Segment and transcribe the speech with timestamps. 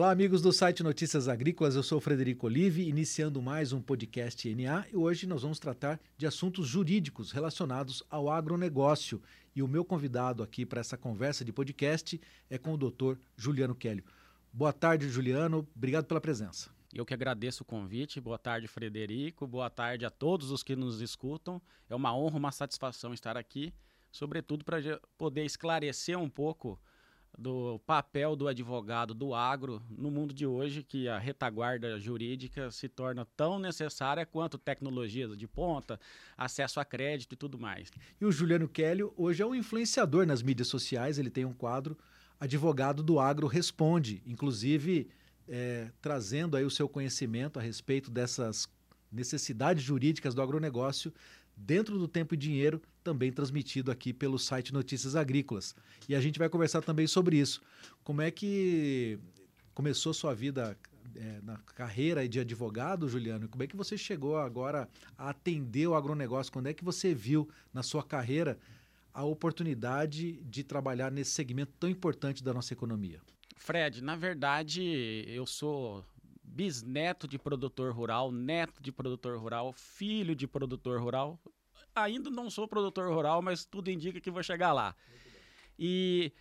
[0.00, 1.76] Olá, amigos do site Notícias Agrícolas.
[1.76, 6.26] Eu sou Frederico Olive, iniciando mais um podcast NA e hoje nós vamos tratar de
[6.26, 9.22] assuntos jurídicos relacionados ao agronegócio.
[9.54, 12.18] E o meu convidado aqui para essa conversa de podcast
[12.48, 14.02] é com o doutor Juliano Kelly.
[14.50, 15.68] Boa tarde, Juliano.
[15.76, 16.70] Obrigado pela presença.
[16.94, 18.22] Eu que agradeço o convite.
[18.22, 19.46] Boa tarde, Frederico.
[19.46, 21.60] Boa tarde a todos os que nos escutam.
[21.90, 23.70] É uma honra, uma satisfação estar aqui,
[24.10, 26.80] sobretudo para poder esclarecer um pouco
[27.38, 32.88] do papel do advogado do agro no mundo de hoje, que a retaguarda jurídica se
[32.88, 35.98] torna tão necessária quanto tecnologias de ponta,
[36.36, 37.90] acesso a crédito e tudo mais.
[38.20, 41.96] E o Juliano Kelly hoje é um influenciador nas mídias sociais, ele tem um quadro
[42.38, 45.10] Advogado do Agro Responde, inclusive
[45.46, 48.66] é, trazendo aí o seu conhecimento a respeito dessas
[49.12, 51.12] necessidades jurídicas do agronegócio
[51.54, 55.74] dentro do tempo e dinheiro, também transmitido aqui pelo site Notícias Agrícolas.
[56.08, 57.60] E a gente vai conversar também sobre isso.
[58.02, 59.18] Como é que
[59.74, 60.76] começou sua vida
[61.14, 63.48] é, na carreira de advogado, Juliano?
[63.48, 66.52] Como é que você chegou agora a atender o agronegócio?
[66.52, 68.58] Quando é que você viu na sua carreira
[69.12, 73.20] a oportunidade de trabalhar nesse segmento tão importante da nossa economia?
[73.56, 76.04] Fred, na verdade, eu sou
[76.42, 81.38] bisneto de produtor rural, neto de produtor rural, filho de produtor rural.
[81.94, 84.94] Ainda não sou produtor rural, mas tudo indica que vou chegar lá.
[85.78, 86.32] E,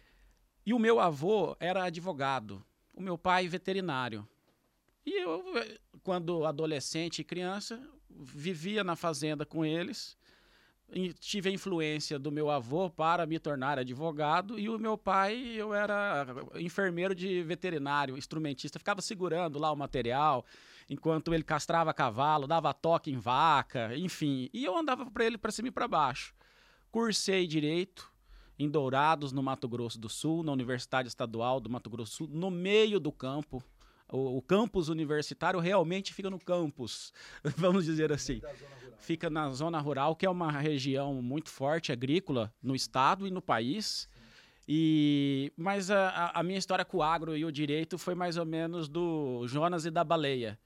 [0.66, 4.28] e o meu avô era advogado, o meu pai veterinário.
[5.06, 5.44] E eu,
[6.04, 10.18] quando adolescente e criança, vivia na fazenda com eles
[11.20, 15.74] tive a influência do meu avô para me tornar advogado e o meu pai, eu
[15.74, 20.46] era enfermeiro de veterinário, instrumentista, ficava segurando lá o material
[20.90, 25.52] enquanto ele castrava cavalo, dava toque em vaca, enfim, e eu andava para ele para
[25.52, 26.34] cima e para baixo.
[26.92, 28.12] Cursei direito
[28.58, 32.28] em Dourados, no Mato Grosso do Sul, na Universidade Estadual do Mato Grosso do Sul,
[32.32, 33.64] no meio do campo.
[34.12, 37.14] O, o campus universitário realmente fica no campus,
[37.56, 38.42] vamos dizer assim
[39.00, 43.42] fica na zona rural, que é uma região muito forte agrícola no estado e no
[43.42, 44.08] país.
[44.68, 48.46] E, mas a, a, minha história com o agro e o direito foi mais ou
[48.46, 50.60] menos do Jonas e da baleia.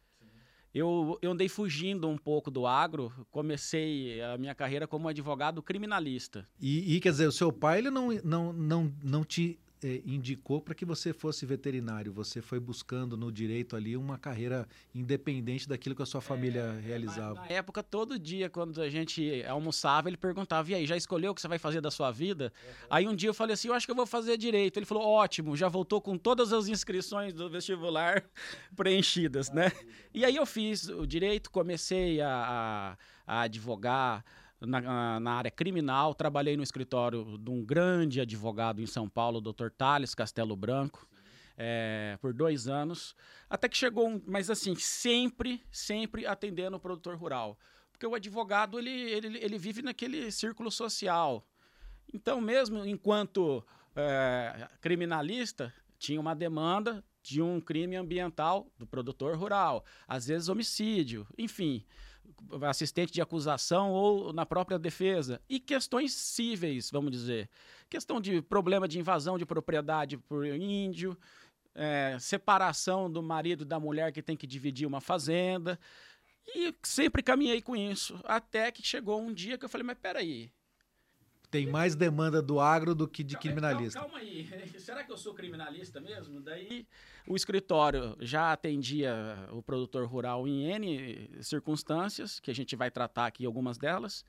[0.73, 6.47] Eu, eu andei fugindo um pouco do agro, comecei a minha carreira como advogado criminalista.
[6.59, 10.61] E, e quer dizer, o seu pai ele não, não, não, não te é, indicou
[10.61, 12.11] para que você fosse veterinário?
[12.13, 16.79] Você foi buscando no direito ali uma carreira independente daquilo que a sua família é,
[16.79, 17.35] realizava?
[17.35, 21.31] Na, na, época, todo dia, quando a gente almoçava, ele perguntava: e aí, já escolheu
[21.31, 22.51] o que você vai fazer da sua vida?
[22.63, 22.87] Uhum.
[22.89, 24.77] Aí um dia eu falei assim: eu acho que eu vou fazer direito.
[24.77, 28.23] Ele falou: ótimo, já voltou com todas as inscrições do vestibular
[28.75, 29.71] preenchidas, né?
[30.13, 34.23] E aí eu fiz o direito, comecei a, a, a advogar
[34.65, 39.41] na, na, área criminal, trabalhei no escritório de um grande advogado em São Paulo, o
[39.41, 39.69] Dr.
[39.69, 41.07] Thales Castelo Branco,
[41.57, 43.15] é, por dois anos,
[43.49, 47.57] até que chegou um, mas assim, sempre, sempre atendendo o produtor rural.
[47.91, 51.45] Porque o advogado, ele, ele, ele vive naquele círculo social.
[52.11, 53.63] Então, mesmo enquanto
[53.95, 61.25] é, criminalista, tinha uma demanda de um crime ambiental do produtor rural, às vezes homicídio,
[61.37, 61.85] enfim
[62.61, 65.41] assistente de acusação ou na própria defesa.
[65.49, 67.49] E questões cíveis, vamos dizer.
[67.89, 71.17] Questão de problema de invasão de propriedade por índio,
[71.75, 75.79] é, separação do marido da mulher que tem que dividir uma fazenda.
[76.55, 78.19] E sempre caminhei com isso.
[78.23, 80.51] Até que chegou um dia que eu falei, mas peraí,
[81.53, 83.99] tem mais demanda do agro do que de criminalista.
[83.99, 84.49] Calma, calma aí,
[84.81, 86.41] será que eu sou criminalista mesmo?
[86.41, 86.87] Daí
[87.27, 93.27] o escritório já atendia o produtor rural em N circunstâncias, que a gente vai tratar
[93.27, 94.25] aqui algumas delas.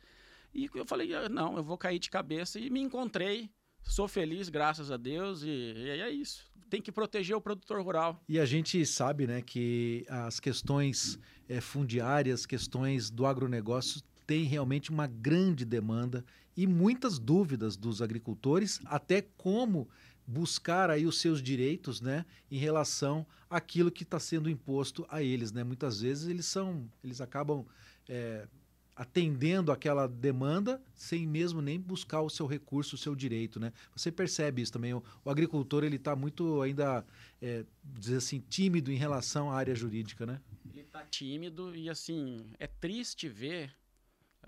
[0.52, 3.50] E eu falei, ah, não, eu vou cair de cabeça e me encontrei.
[3.82, 6.44] Sou feliz, graças a Deus, e, e é isso.
[6.68, 8.22] Tem que proteger o produtor rural.
[8.28, 11.18] E a gente sabe né, que as questões
[11.48, 16.24] é, fundiárias, questões do agronegócio tem realmente uma grande demanda
[16.56, 19.88] e muitas dúvidas dos agricultores, até como
[20.26, 25.52] buscar aí os seus direitos, né, em relação àquilo que está sendo imposto a eles,
[25.52, 25.62] né?
[25.62, 27.64] Muitas vezes eles são, eles acabam
[28.08, 28.48] é,
[28.96, 33.72] atendendo aquela demanda sem mesmo nem buscar o seu recurso, o seu direito, né?
[33.94, 34.94] Você percebe isso também?
[34.94, 37.04] O, o agricultor ele está muito ainda,
[37.42, 40.40] é, dizer assim, tímido em relação à área jurídica, né?
[40.72, 43.74] Ele está tímido e assim é triste ver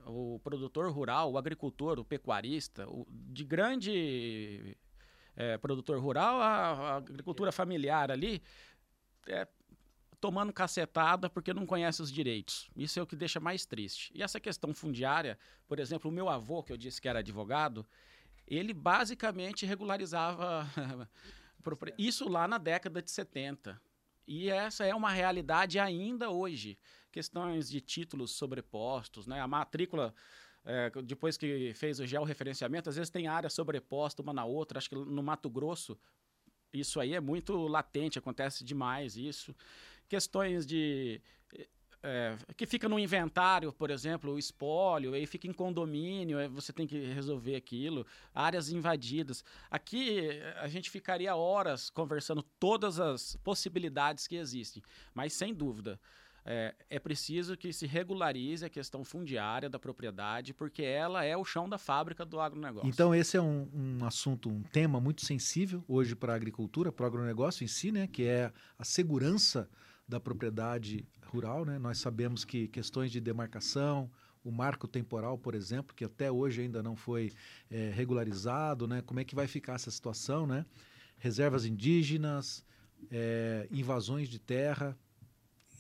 [0.06, 4.76] o produtor rural, o agricultor, o pecuarista, o, de grande
[5.35, 8.43] é, produtor rural, a, a, agricultura familiar ali,
[9.26, 9.47] é,
[10.20, 12.70] tomando cacetada porque não conhece os direitos.
[12.76, 14.11] Isso é o que deixa mais triste.
[14.14, 17.85] E essa questão fundiária, por exemplo, o meu avô, que eu disse que era advogado,
[18.47, 20.67] ele basicamente regularizava
[21.99, 23.81] isso lá na década de 70.
[24.26, 26.79] E essa é uma realidade ainda hoje.
[27.17, 29.41] Questões de títulos sobrepostos, né?
[29.41, 30.15] A matrícula,
[30.63, 34.77] é, depois que fez o georreferenciamento, às vezes tem área sobreposta uma na outra.
[34.77, 35.99] Acho que no Mato Grosso
[36.71, 39.57] isso aí é muito latente, acontece demais isso.
[40.11, 41.23] Questões de
[42.03, 46.71] é, que fica no inventário, por exemplo, o espólio, aí fica em condomínio, aí você
[46.71, 49.43] tem que resolver aquilo, áreas invadidas.
[49.71, 50.21] Aqui
[50.57, 54.83] a gente ficaria horas conversando todas as possibilidades que existem,
[55.15, 55.99] mas sem dúvida.
[56.48, 61.44] É, é, preciso que se regularize a questão fundiária da propriedade, porque ela é o
[61.44, 62.88] chão da fábrica do agronegócio.
[62.88, 67.02] Então, esse é um, um assunto, um tema muito sensível hoje para a agricultura, para
[67.02, 69.69] o agronegócio em si, né, que é a segurança
[70.06, 71.64] da propriedade rural.
[71.64, 71.81] Né?
[71.81, 74.08] Nós sabemos que questões de demarcação,
[74.44, 77.32] o marco temporal, por exemplo, que até hoje ainda não foi
[77.69, 79.02] é, regularizado, né?
[79.02, 80.46] como é que vai ficar essa situação?
[80.46, 80.64] Né?
[81.19, 82.64] Reservas indígenas,
[83.10, 84.96] é, invasões de terra,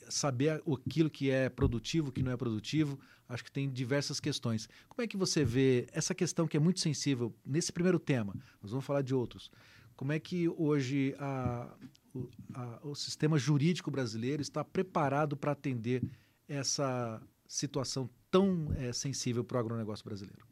[0.08, 2.98] saber aquilo que é produtivo, que não é produtivo,
[3.28, 4.68] acho que tem diversas questões.
[4.88, 8.34] Como é que você vê essa questão que é muito sensível nesse primeiro tema?
[8.62, 9.50] Nós vamos falar de outros.
[9.96, 11.74] Como é que hoje a,
[12.14, 16.02] o, a, o sistema jurídico brasileiro está preparado para atender
[16.46, 20.46] essa situação tão é, sensível para o agronegócio brasileiro?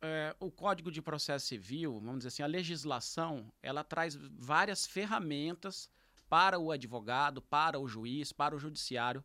[0.00, 5.90] É, o Código de Processo Civil, vamos dizer assim, a legislação, ela traz várias ferramentas
[6.28, 9.24] para o advogado, para o juiz, para o judiciário,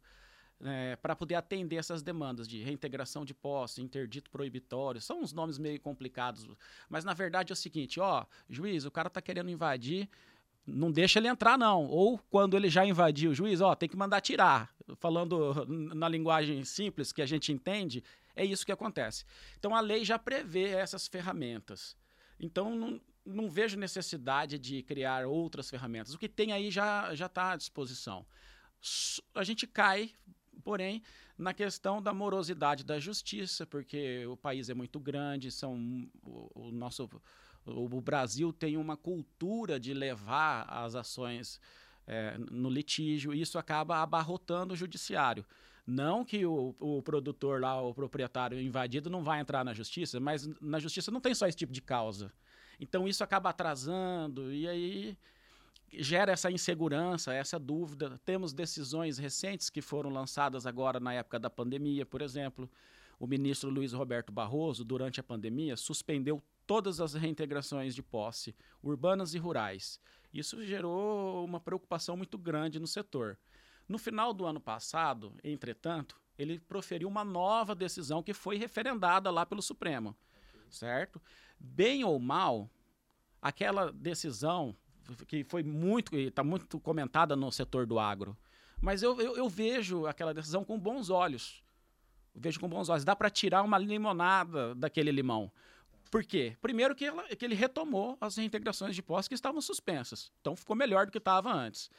[0.61, 5.01] é, para poder atender essas demandas de reintegração de posse, interdito proibitório.
[5.01, 6.47] São uns nomes meio complicados,
[6.89, 10.09] mas na verdade é o seguinte: ó, juiz, o cara está querendo invadir
[10.65, 11.85] não deixa ele entrar, não.
[11.85, 14.73] Ou quando ele já invadiu o juiz, ó, tem que mandar tirar.
[14.97, 18.03] Falando na linguagem simples que a gente entende,
[18.35, 19.25] é isso que acontece.
[19.59, 21.97] Então a lei já prevê essas ferramentas.
[22.39, 26.13] Então não, não vejo necessidade de criar outras ferramentas.
[26.13, 28.25] O que tem aí já está à disposição.
[29.33, 30.11] A gente cai,
[30.63, 31.01] porém,
[31.37, 36.71] na questão da morosidade da justiça, porque o país é muito grande, são o, o
[36.71, 37.09] nosso
[37.65, 41.61] o Brasil tem uma cultura de levar as ações
[42.05, 45.45] é, no litígio e isso acaba abarrotando o judiciário.
[45.85, 50.47] Não que o, o, produtor lá, o proprietário invadido, não vai entrar na justiça, mas
[50.61, 52.31] na justiça não tem só esse tipo de causa.
[52.79, 55.17] Então isso acaba atrasando e aí
[55.91, 58.19] gera essa insegurança, essa dúvida.
[58.25, 62.69] Temos decisões recentes que foram lançadas agora na época da pandemia, por exemplo.
[63.19, 69.33] O ministro Luiz Roberto Barroso, durante a pandemia, suspendeu todas as reintegrações de posse, urbanas
[69.33, 69.99] e rurais.
[70.33, 73.37] Isso gerou uma preocupação muito grande no setor.
[73.87, 79.45] No final do ano passado, entretanto, ele proferiu uma nova decisão que foi referendada lá
[79.45, 80.15] pelo Supremo,
[80.73, 81.21] certo?
[81.59, 82.69] Bem ou mal,
[83.41, 84.75] aquela decisão
[85.27, 88.37] que foi muito, está muito comentada no setor do agro,
[88.81, 91.63] mas eu, eu, eu vejo aquela decisão com bons olhos.
[92.35, 93.05] Vejo com bons olhos.
[93.05, 95.51] Dá para tirar uma limonada daquele limão.
[96.11, 96.57] Por quê?
[96.61, 100.31] Primeiro que, ela, que ele retomou as reintegrações de posse que estavam suspensas.
[100.41, 101.89] Então ficou melhor do que estava antes.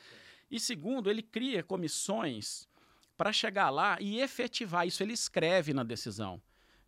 [0.50, 2.69] E segundo, ele cria comissões
[3.17, 5.03] para chegar lá e efetivar isso.
[5.03, 6.41] Ele escreve na decisão.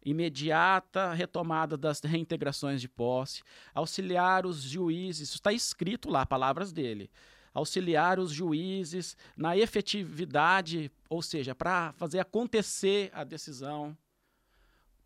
[0.06, 3.42] Imediata retomada das reintegrações de posse,
[3.74, 7.10] auxiliar os juízes, está escrito lá, palavras dele.
[7.52, 13.96] Auxiliar os juízes na efetividade, ou seja, para fazer acontecer a decisão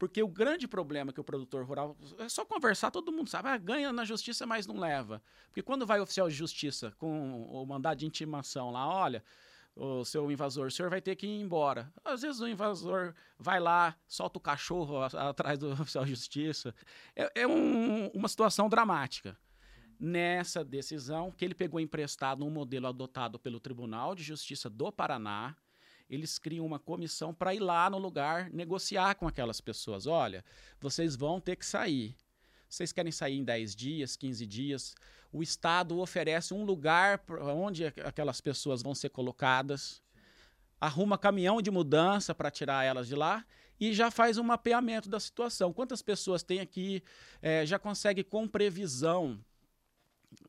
[0.00, 1.94] porque o grande problema que o produtor rural.
[2.18, 3.50] É só conversar, todo mundo sabe.
[3.50, 5.22] Ah, ganha na justiça, mas não leva.
[5.48, 9.22] Porque quando vai oficial de justiça com o mandado de intimação lá, olha,
[9.82, 11.90] o seu invasor, o senhor vai ter que ir embora.
[12.04, 16.74] Às vezes o invasor vai lá, solta o cachorro atrás do oficial de justiça.
[17.16, 19.34] É, é um, uma situação dramática.
[19.98, 25.56] Nessa decisão, que ele pegou emprestado um modelo adotado pelo Tribunal de Justiça do Paraná,
[26.10, 30.06] eles criam uma comissão para ir lá no lugar negociar com aquelas pessoas.
[30.06, 30.44] Olha,
[30.78, 32.14] vocês vão ter que sair.
[32.70, 34.94] Vocês querem sair em 10 dias, 15 dias?
[35.32, 37.20] O Estado oferece um lugar
[37.52, 40.00] onde aquelas pessoas vão ser colocadas,
[40.80, 43.44] arruma caminhão de mudança para tirar elas de lá
[43.78, 45.72] e já faz um mapeamento da situação.
[45.72, 47.02] Quantas pessoas tem aqui?
[47.42, 49.38] É, já consegue com previsão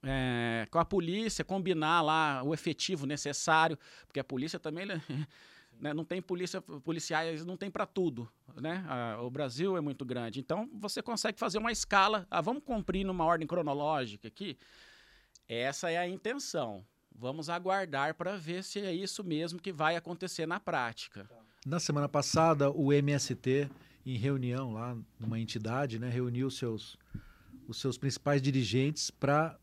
[0.04, 4.86] é, com a polícia, combinar lá o efetivo necessário, porque a polícia também
[5.82, 8.32] né, não tem polícia, policiais, não tem para tudo.
[8.56, 8.86] Né?
[9.22, 10.40] o Brasil é muito grande.
[10.40, 12.28] Então, você consegue fazer uma escala.
[12.30, 14.58] Ah, vamos cumprir numa ordem cronológica aqui.
[15.48, 16.86] Essa é a intenção.
[17.14, 21.28] Vamos aguardar para ver se é isso mesmo que vai acontecer na prática.
[21.66, 23.70] Na semana passada, o MST,
[24.06, 26.98] em reunião lá numa entidade, né, reuniu seus,
[27.68, 29.58] os seus principais dirigentes para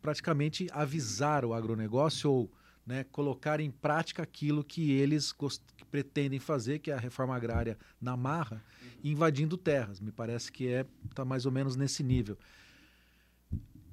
[0.00, 2.52] praticamente avisar o agronegócio ou
[2.90, 7.78] né, colocar em prática aquilo que eles que pretendem fazer, que é a reforma agrária
[8.00, 8.60] na marra,
[9.04, 10.00] invadindo terras.
[10.00, 12.36] Me parece que é está mais ou menos nesse nível.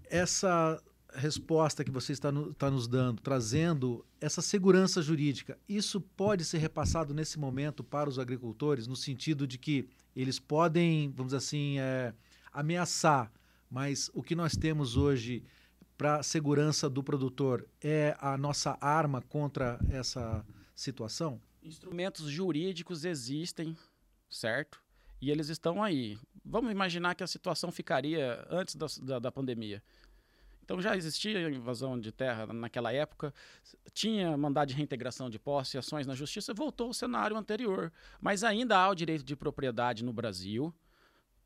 [0.10, 0.82] Essa
[1.14, 6.58] resposta que você está, no, está nos dando, trazendo essa segurança jurídica, isso pode ser
[6.58, 11.78] repassado nesse momento para os agricultores, no sentido de que eles podem, vamos dizer assim,
[11.78, 12.16] é,
[12.52, 13.32] ameaçar,
[13.70, 15.44] mas o que nós temos hoje
[15.98, 21.42] para a segurança do produtor é a nossa arma contra essa situação?
[21.64, 23.76] Instrumentos jurídicos existem,
[24.30, 24.82] certo?
[25.20, 26.18] E eles estão aí.
[26.46, 29.82] Vamos imaginar que a situação ficaria antes da, da, da pandemia.
[30.64, 33.34] Então já existia invasão de terra naquela época,
[33.94, 37.92] tinha mandado de reintegração de posse, ações na justiça, voltou ao cenário anterior.
[38.20, 40.74] Mas ainda há o direito de propriedade no Brasil,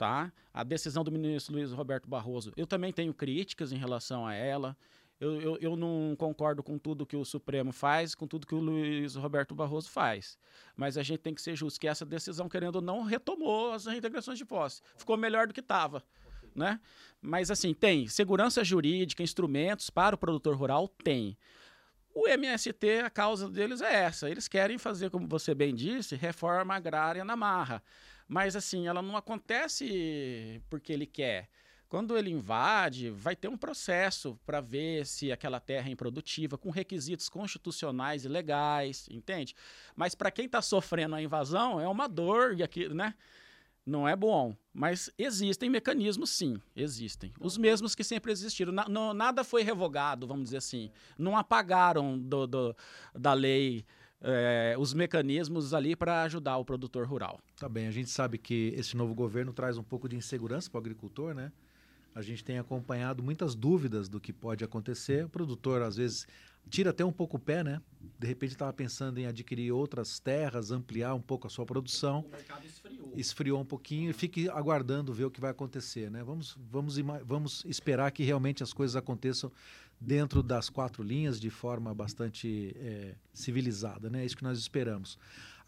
[0.01, 0.33] tá?
[0.51, 4.75] A decisão do ministro Luiz Roberto Barroso, eu também tenho críticas em relação a ela.
[5.19, 8.59] Eu, eu, eu, não concordo com tudo que o Supremo faz, com tudo que o
[8.59, 10.39] Luiz Roberto Barroso faz.
[10.75, 13.85] Mas a gente tem que ser justo que essa decisão, querendo ou não, retomou as
[13.85, 14.81] reintegrações de posse.
[14.97, 16.03] Ficou melhor do que estava.
[16.55, 16.79] Né?
[17.21, 21.37] Mas assim, tem segurança jurídica, instrumentos para o produtor rural, tem.
[22.11, 24.27] O MST, a causa deles é essa.
[24.27, 27.83] Eles querem fazer, como você bem disse, reforma agrária na marra.
[28.31, 31.49] Mas assim, ela não acontece porque ele quer.
[31.89, 36.69] Quando ele invade, vai ter um processo para ver se aquela terra é improdutiva, com
[36.69, 39.53] requisitos constitucionais e legais, entende?
[39.93, 43.15] Mas para quem está sofrendo a invasão, é uma dor, e aqui, né?
[43.85, 47.33] Não é bom, mas existem mecanismos, sim, existem.
[47.37, 48.71] Os mesmos que sempre existiram.
[48.71, 50.89] Na, nada foi revogado, vamos dizer assim.
[51.17, 52.75] Não apagaram do, do
[53.13, 53.83] da lei
[54.21, 57.39] é, os mecanismos ali para ajudar o produtor rural.
[57.57, 60.77] Tá bem, a gente sabe que esse novo governo traz um pouco de insegurança para
[60.77, 61.51] o agricultor, né?
[62.13, 65.25] A gente tem acompanhado muitas dúvidas do que pode acontecer.
[65.25, 66.27] O produtor, às vezes,
[66.69, 67.81] tira até um pouco o pé, né?
[68.19, 72.25] De repente estava pensando em adquirir outras terras, ampliar um pouco a sua produção.
[72.27, 73.13] O mercado esfriou.
[73.15, 76.21] Esfriou um pouquinho e fique aguardando ver o que vai acontecer, né?
[76.21, 79.49] Vamos, vamos, vamos esperar que realmente as coisas aconteçam
[80.01, 84.23] dentro das quatro linhas de forma bastante é, civilizada, né?
[84.23, 85.17] É isso que nós esperamos.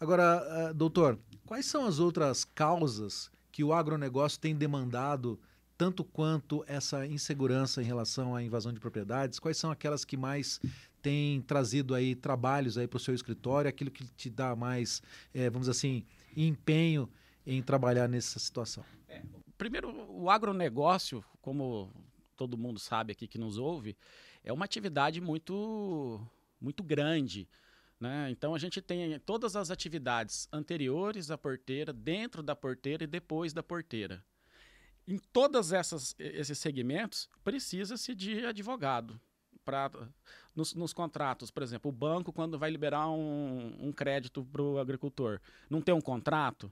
[0.00, 5.38] Agora, uh, doutor, quais são as outras causas que o agronegócio tem demandado
[5.78, 9.38] tanto quanto essa insegurança em relação à invasão de propriedades?
[9.38, 10.60] Quais são aquelas que mais
[11.00, 15.00] têm trazido aí trabalhos aí para o seu escritório, aquilo que te dá mais,
[15.32, 16.04] é, vamos assim,
[16.36, 17.08] empenho
[17.46, 18.84] em trabalhar nessa situação?
[19.08, 19.22] É,
[19.56, 21.88] primeiro, o agronegócio, como
[22.34, 23.96] todo mundo sabe aqui que nos ouve,
[24.42, 26.20] é uma atividade muito,
[26.60, 27.48] muito grande.
[27.98, 28.30] Né?
[28.30, 33.52] Então a gente tem todas as atividades anteriores à porteira, dentro da porteira e depois
[33.52, 34.24] da porteira.
[35.06, 39.20] Em todos esses segmentos, precisa-se de advogado.
[39.64, 39.90] Pra,
[40.54, 44.78] nos, nos, contratos, por exemplo, o banco, quando vai liberar um, um crédito para o
[44.78, 46.70] agricultor, não tem um contrato,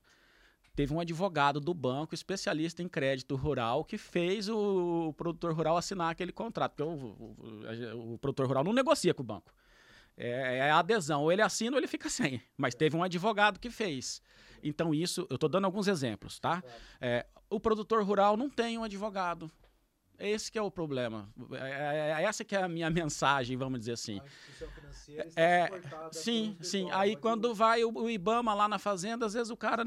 [0.75, 6.11] teve um advogado do banco, especialista em crédito rural, que fez o, produtor rural assinar
[6.11, 6.73] aquele contrato.
[6.73, 9.53] Porque o, o, o, produtor rural não negocia com o banco.
[10.17, 11.23] É, é a adesão.
[11.23, 12.43] Ou ele assina ou ele fica sem.
[12.57, 14.23] Mas teve um advogado que fez.
[14.63, 16.63] Então, isso, eu estou dando alguns exemplos, tá?
[17.01, 19.51] É, o produtor rural não tem um advogado.
[20.19, 21.29] Esse que é o problema.
[21.53, 24.21] É, é, é, essa que é a minha mensagem, vamos dizer assim.
[25.35, 25.69] É,
[26.13, 26.91] sim, sim.
[26.93, 29.85] Aí quando vai o, o, IBAMA lá na fazenda, às vezes o cara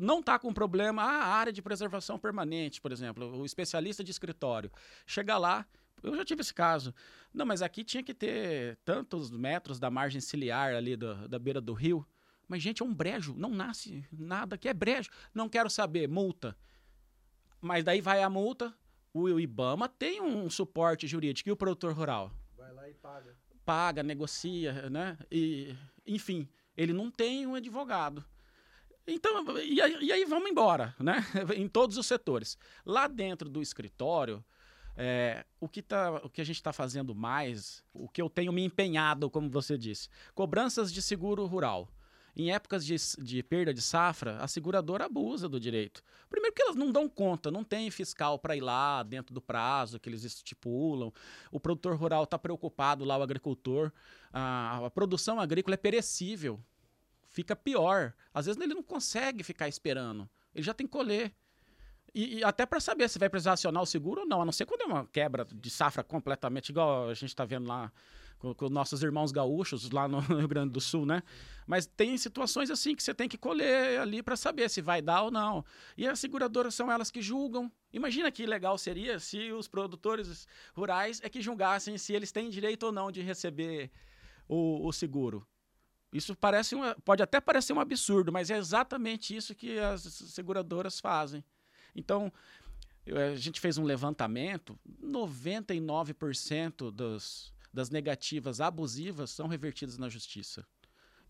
[0.00, 1.02] não está com problema.
[1.02, 4.70] Ah, a área de preservação permanente, por exemplo, o especialista de escritório.
[5.06, 5.66] Chega lá,
[6.02, 6.94] eu já tive esse caso.
[7.32, 11.60] Não, mas aqui tinha que ter tantos metros da margem ciliar ali do, da beira
[11.60, 12.06] do rio.
[12.46, 15.10] Mas, gente, é um brejo, não nasce nada que é brejo.
[15.34, 16.56] Não quero saber, multa.
[17.60, 18.74] Mas daí vai a multa,
[19.24, 22.30] o IBAMA tem um suporte jurídico e o produtor rural?
[22.56, 23.36] Vai lá e paga.
[23.64, 25.18] Paga, negocia, né?
[25.30, 25.74] E,
[26.06, 28.24] enfim, ele não tem um advogado.
[29.06, 31.24] Então, e aí, e aí vamos embora, né?
[31.56, 32.58] em todos os setores.
[32.84, 34.44] Lá dentro do escritório,
[34.96, 38.52] é, o, que tá, o que a gente está fazendo mais, o que eu tenho
[38.52, 41.88] me empenhado, como você disse, cobranças de seguro rural.
[42.38, 46.04] Em épocas de, de perda de safra, a seguradora abusa do direito.
[46.30, 49.98] Primeiro que elas não dão conta, não tem fiscal para ir lá dentro do prazo
[49.98, 51.12] que eles estipulam.
[51.50, 53.90] O produtor rural está preocupado lá, o agricultor.
[54.32, 56.60] A, a produção agrícola é perecível.
[57.28, 58.14] Fica pior.
[58.32, 60.30] Às vezes ele não consegue ficar esperando.
[60.54, 61.34] Ele já tem que colher.
[62.14, 64.52] E, e, até para saber se vai precisar acionar o seguro ou não, a não
[64.52, 67.92] ser quando é uma quebra de safra completamente, igual a gente está vendo lá
[68.38, 71.22] com, com, nossos irmãos gaúchos lá no Rio Grande do Sul, né?
[71.66, 75.22] Mas tem situações assim que você tem que colher ali para saber se vai dar
[75.22, 75.64] ou não.
[75.96, 77.70] E as seguradoras são elas que julgam.
[77.92, 82.84] Imagina que legal seria se os produtores rurais é que julgassem se eles têm direito
[82.84, 83.90] ou não de receber
[84.48, 85.46] o, o seguro.
[86.12, 90.98] Isso parece uma, pode até parecer um absurdo, mas é exatamente isso que as seguradoras
[90.98, 91.44] fazem.
[91.94, 92.32] Então,
[93.06, 100.66] a gente fez um levantamento, 99% dos, das negativas abusivas são revertidas na justiça.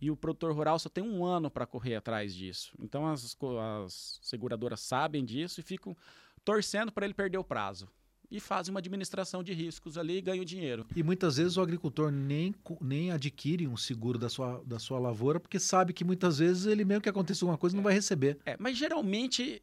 [0.00, 2.76] E o produtor rural só tem um ano para correr atrás disso.
[2.78, 3.36] Então as,
[3.84, 5.96] as seguradoras sabem disso e ficam
[6.44, 7.88] torcendo para ele perder o prazo
[8.30, 10.86] e fazem uma administração de riscos ali e ganham dinheiro.
[10.94, 15.40] E muitas vezes o agricultor nem, nem adquire um seguro da sua, da sua lavoura,
[15.40, 18.38] porque sabe que muitas vezes ele mesmo que aconteça alguma coisa não vai receber.
[18.44, 19.62] É, mas geralmente,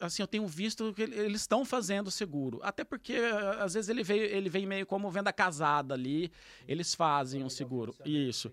[0.00, 2.60] assim, eu tenho visto que eles estão fazendo seguro.
[2.62, 3.14] Até porque,
[3.58, 6.30] às vezes, ele, veio, ele vem meio como venda casada ali,
[6.68, 7.94] eles fazem um seguro.
[8.04, 8.52] Isso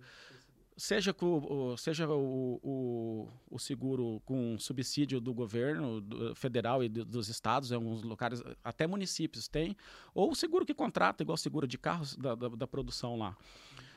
[0.78, 7.06] seja, com, seja o, o, o, seguro com subsídio do governo do, federal e do,
[7.06, 9.76] dos estados, em alguns locais, até municípios tem,
[10.14, 13.38] ou o seguro que contrata, igual seguro de carros da, da, da produção lá.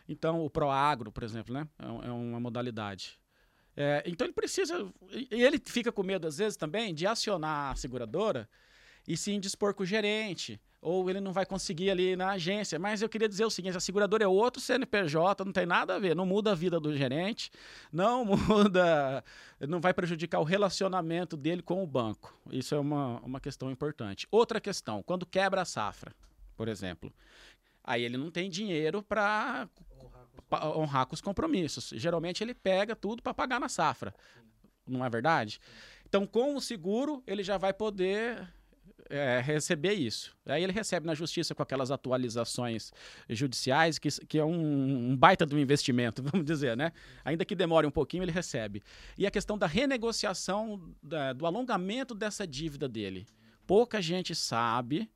[0.08, 3.18] Então, o Proagro, por exemplo, né, é, é uma modalidade.
[3.76, 4.92] É, então, ele precisa.
[5.30, 8.48] Ele fica com medo, às vezes, também, de acionar a seguradora
[9.06, 12.78] e se indispor com o gerente ou ele não vai conseguir ali na agência.
[12.78, 15.98] Mas eu queria dizer o seguinte: a seguradora é outro CNPJ, não tem nada a
[15.98, 17.50] ver, não muda a vida do gerente,
[17.90, 19.24] não muda,
[19.66, 22.38] não vai prejudicar o relacionamento dele com o banco.
[22.52, 24.28] Isso é uma, uma questão importante.
[24.30, 26.14] Outra questão, quando quebra a safra,
[26.54, 27.10] por exemplo,
[27.82, 29.66] aí ele não tem dinheiro para
[30.76, 31.92] honrar com os compromissos.
[31.96, 34.14] Geralmente ele pega tudo para pagar na safra.
[34.86, 35.58] Não é verdade?
[36.06, 38.46] Então, com o seguro, ele já vai poder
[39.08, 40.36] é, receber isso.
[40.46, 42.92] Aí ele recebe na justiça com aquelas atualizações
[43.28, 46.92] judiciais, que, que é um, um, baita do investimento, vamos dizer, né?
[47.24, 48.82] Ainda que demore um pouquinho, ele recebe.
[49.16, 53.26] E a questão da renegociação, da, do alongamento dessa dívida dele.
[53.66, 55.10] Pouca gente sabe.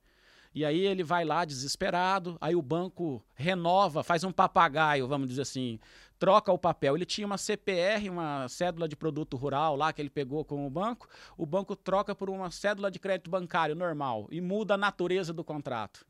[0.55, 5.43] E aí ele vai lá desesperado, aí o banco renova, faz um papagaio, vamos dizer
[5.43, 5.79] assim,
[6.19, 6.97] troca o papel.
[6.97, 10.71] Ele tinha uma CPR, uma cédula de produto rural lá que ele pegou com o
[10.71, 11.09] banco.
[11.37, 15.45] O banco troca por uma cédula de crédito bancário normal e muda a natureza do
[15.45, 16.07] contrato.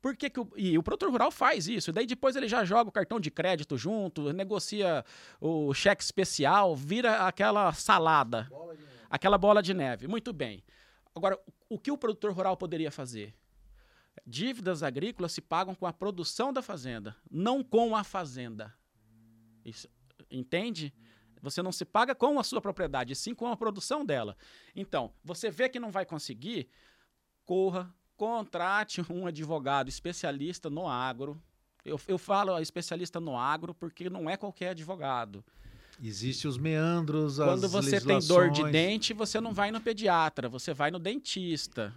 [0.00, 1.92] Por que, que o, e o produtor rural faz isso?
[1.92, 5.04] Daí depois ele já joga o cartão de crédito junto, negocia
[5.40, 8.76] o cheque especial, vira aquela salada, bola
[9.10, 10.06] aquela bola de neve.
[10.06, 10.62] Muito bem.
[11.14, 13.34] Agora, o que o produtor rural poderia fazer?
[14.24, 18.74] Dívidas agrícolas se pagam com a produção da fazenda, não com a fazenda.
[19.68, 19.88] Isso,
[20.30, 20.92] entende?
[21.42, 24.36] Você não se paga com a sua propriedade, sim com a produção dela.
[24.74, 26.68] Então, você vê que não vai conseguir,
[27.44, 31.40] corra, contrate um advogado especialista no agro.
[31.84, 35.44] Eu, eu falo especialista no agro porque não é qualquer advogado.
[36.02, 40.72] Existem os meandros, Quando você tem dor de dente, você não vai no pediatra, você
[40.72, 41.92] vai no dentista.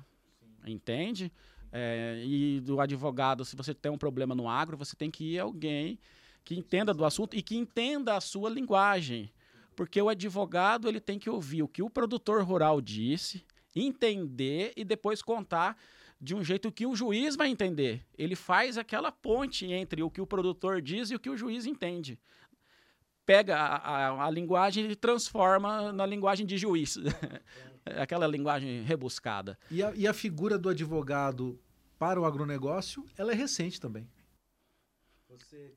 [0.66, 1.32] Entende?
[1.72, 5.40] É, e do advogado, se você tem um problema no agro, você tem que ir
[5.40, 6.00] a alguém
[6.44, 9.32] que entenda do assunto e que entenda a sua linguagem.
[9.76, 14.84] Porque o advogado ele tem que ouvir o que o produtor rural disse, entender e
[14.84, 15.78] depois contar
[16.20, 18.06] de um jeito que o juiz vai entender.
[18.18, 21.66] Ele faz aquela ponte entre o que o produtor diz e o que o juiz
[21.66, 22.20] entende.
[23.26, 26.98] Pega a, a, a linguagem e transforma na linguagem de juiz.
[27.98, 29.58] aquela linguagem rebuscada.
[29.72, 31.60] E a, e a figura do advogado
[31.98, 34.08] para o agronegócio, ela é recente também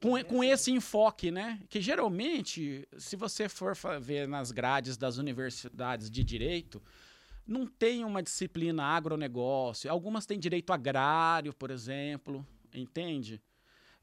[0.01, 1.61] com, com esse enfoque, né?
[1.69, 6.83] Que geralmente, se você for ver nas grades das universidades de direito,
[7.47, 9.91] não tem uma disciplina agronegócio.
[9.91, 13.41] Algumas têm direito agrário, por exemplo, entende?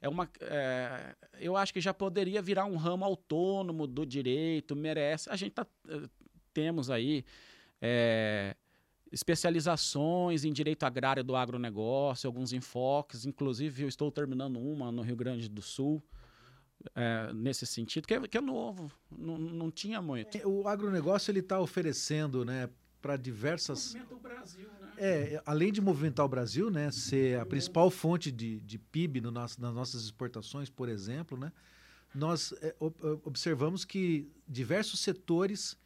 [0.00, 5.30] É uma, é, eu acho que já poderia virar um ramo autônomo do direito, merece.
[5.30, 6.08] A gente tá, eh,
[6.52, 7.24] temos aí
[7.80, 8.56] é,
[9.12, 15.14] especializações em direito agrário do agronegócio, alguns enfoques, inclusive eu estou terminando uma no Rio
[15.14, 16.02] Grande do Sul,
[16.96, 20.36] é, nesse sentido, que é, que é novo, não, não tinha muito.
[20.36, 22.68] É, o agronegócio ele está oferecendo, né,
[23.00, 23.94] para diversas.
[23.94, 24.92] Movimenta o Brasil, né?
[24.96, 29.30] É, além de movimentar o Brasil, né, ser a principal fonte de, de PIB no
[29.30, 31.52] nosso, nas nossas exportações, por exemplo, né,
[32.14, 32.74] nós é,
[33.24, 35.76] observamos que diversos setores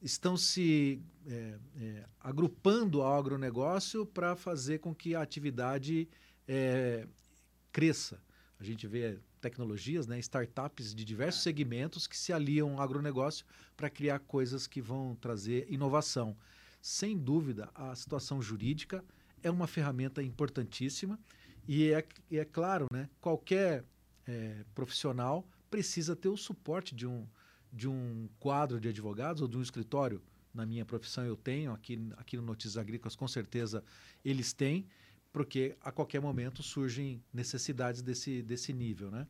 [0.00, 6.08] estão se é, é, agrupando ao agronegócio para fazer com que a atividade
[6.46, 7.06] é,
[7.72, 8.20] cresça.
[8.58, 13.88] A gente vê tecnologias, né, startups de diversos segmentos que se aliam ao agronegócio para
[13.88, 16.36] criar coisas que vão trazer inovação.
[16.80, 19.04] Sem dúvida, a situação jurídica
[19.42, 21.18] é uma ferramenta importantíssima
[21.66, 23.84] e é, é claro, né, qualquer
[24.26, 27.26] é, profissional precisa ter o suporte de um,
[27.72, 31.98] de um quadro de advogados ou de um escritório, na minha profissão eu tenho, aqui,
[32.16, 33.84] aqui no Notícias Agrícolas com certeza
[34.24, 34.86] eles têm,
[35.32, 39.26] porque a qualquer momento surgem necessidades desse, desse nível, né?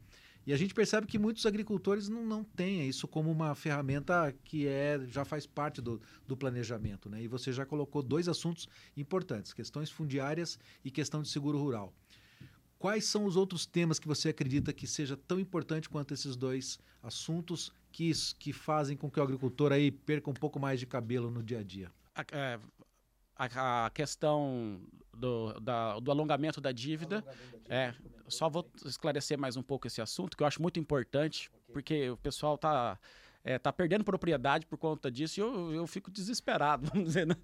[0.48, 4.66] E a gente percebe que muitos agricultores não, não têm isso como uma ferramenta que
[4.66, 7.11] é, já faz parte do, do planejamento.
[7.11, 7.22] Né?
[7.22, 11.92] E você já colocou dois assuntos importantes: questões fundiárias e questão de seguro rural.
[12.79, 16.79] Quais são os outros temas que você acredita que seja tão importante quanto esses dois
[17.03, 21.32] assuntos que, que fazem com que o agricultor aí perca um pouco mais de cabelo
[21.32, 21.90] no dia a dia?
[22.14, 22.61] A, é,
[23.37, 24.80] a, a questão
[25.12, 27.24] do, da, do alongamento da dívida.
[27.68, 27.92] É,
[28.28, 32.16] só vou esclarecer mais um pouco esse assunto, que eu acho muito importante, porque o
[32.16, 32.96] pessoal está
[33.42, 37.26] é, tá perdendo propriedade por conta disso e eu, eu fico desesperado, vamos dizer.
[37.26, 37.34] Né?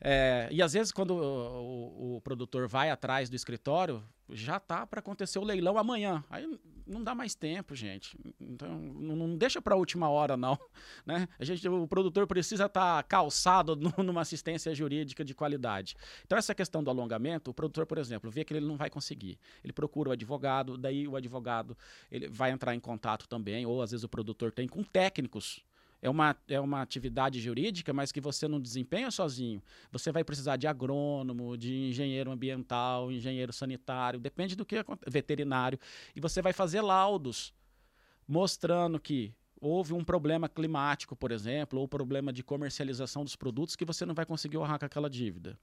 [0.00, 4.86] É, e às vezes, quando o, o, o, produtor vai atrás do escritório, já tá
[4.86, 6.24] para acontecer o leilão amanhã.
[6.30, 6.46] Aí
[6.88, 8.18] não dá mais tempo, gente.
[8.40, 10.58] Então, não, deixa para a última hora, não.
[11.06, 11.28] Né?
[11.38, 15.96] A gente, o produtor precisa estar tá calçado numa assistência jurídica de qualidade.
[16.24, 19.38] Então, essa questão do alongamento, o produtor, por exemplo, vê que ele não vai conseguir.
[19.62, 21.76] Ele procura o advogado, daí o advogado
[22.10, 25.64] ele vai entrar em contato também, ou às vezes o produtor tem com técnicos
[26.00, 29.62] é uma, é uma atividade jurídica, mas que você não desempenha sozinho.
[29.90, 35.78] Você vai precisar de agrônomo, de engenheiro ambiental, engenheiro sanitário, depende do que veterinário,
[36.14, 37.52] e você vai fazer laudos
[38.26, 43.84] mostrando que houve um problema climático, por exemplo, ou problema de comercialização dos produtos que
[43.84, 45.58] você não vai conseguir honrar com aquela dívida.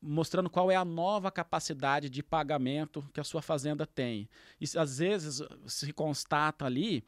[0.00, 4.28] Mostrando qual é a nova capacidade de pagamento que a sua fazenda tem.
[4.60, 7.02] E às vezes se constata ali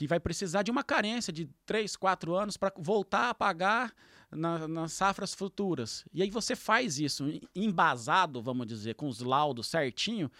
[0.00, 3.92] que vai precisar de uma carência de 3, 4 anos para voltar a pagar
[4.30, 6.06] na, nas safras futuras.
[6.10, 10.30] E aí você faz isso embasado, vamos dizer, com os laudos certinho,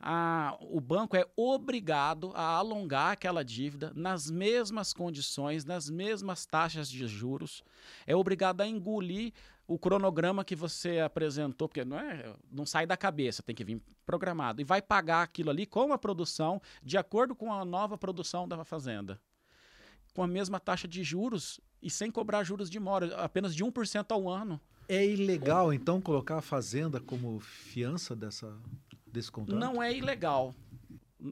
[0.00, 6.88] a, o banco é obrigado a alongar aquela dívida nas mesmas condições, nas mesmas taxas
[6.88, 7.62] de juros,
[8.06, 9.34] é obrigado a engolir
[9.70, 13.80] o cronograma que você apresentou, porque não, é, não sai da cabeça, tem que vir
[14.04, 14.60] programado.
[14.60, 18.64] E vai pagar aquilo ali com a produção, de acordo com a nova produção da
[18.64, 19.20] fazenda.
[20.12, 24.06] Com a mesma taxa de juros e sem cobrar juros de mora, apenas de 1%
[24.10, 24.60] ao ano.
[24.88, 28.52] É ilegal, então, colocar a fazenda como fiança dessa,
[29.06, 29.56] desse contrato?
[29.56, 30.52] Não é ilegal.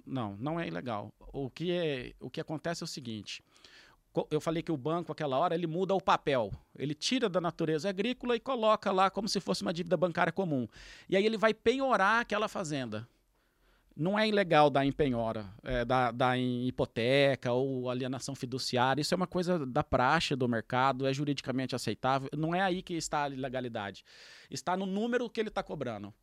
[0.06, 1.12] Não, não é ilegal.
[1.32, 3.42] O que, é, o que acontece é o seguinte:
[4.30, 6.52] eu falei que o banco, aquela hora, ele muda o papel.
[6.76, 10.66] Ele tira da natureza agrícola e coloca lá como se fosse uma dívida bancária comum.
[11.08, 13.06] E aí ele vai penhorar aquela fazenda.
[13.94, 19.02] Não é ilegal dar em penhora, é, dar, dar em hipoteca ou alienação fiduciária.
[19.02, 22.28] Isso é uma coisa da praxe do mercado, é juridicamente aceitável.
[22.36, 24.04] Não é aí que está a ilegalidade.
[24.48, 26.14] Está no número que ele está cobrando.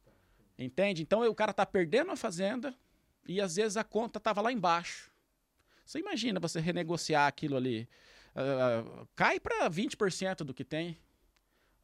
[0.58, 1.02] Entende?
[1.02, 2.74] Então o cara está perdendo a fazenda
[3.28, 5.12] e às vezes a conta estava lá embaixo.
[5.86, 7.88] Você imagina você renegociar aquilo ali.
[8.36, 10.98] Uh, cai para 20% do que tem.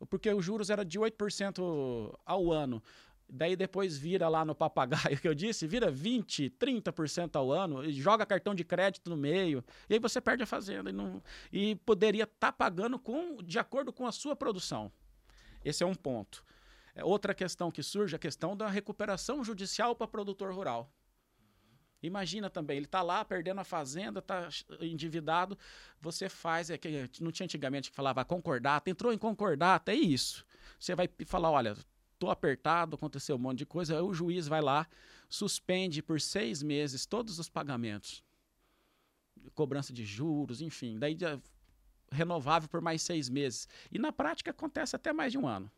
[0.09, 2.81] Porque os juros era de 8% ao ano.
[3.29, 7.93] Daí depois vira lá no papagaio que eu disse, vira 20, 30% ao ano, e
[7.93, 9.63] joga cartão de crédito no meio.
[9.89, 13.57] E aí você perde a fazenda e, não, e poderia estar tá pagando com, de
[13.57, 14.91] acordo com a sua produção.
[15.63, 16.43] Esse é um ponto.
[16.93, 20.91] É outra questão que surge, a questão da recuperação judicial para produtor rural.
[22.03, 25.57] Imagina também, ele está lá perdendo a fazenda, está endividado,
[25.99, 30.45] você faz, é que não tinha antigamente que falava concordata, entrou em concordata, é isso.
[30.79, 31.77] Você vai falar, olha,
[32.13, 34.87] estou apertado, aconteceu um monte de coisa, aí o juiz vai lá,
[35.29, 38.23] suspende por seis meses todos os pagamentos,
[39.53, 41.15] cobrança de juros, enfim, daí
[42.11, 43.67] renovável por mais seis meses.
[43.91, 45.71] E na prática acontece até mais de um ano.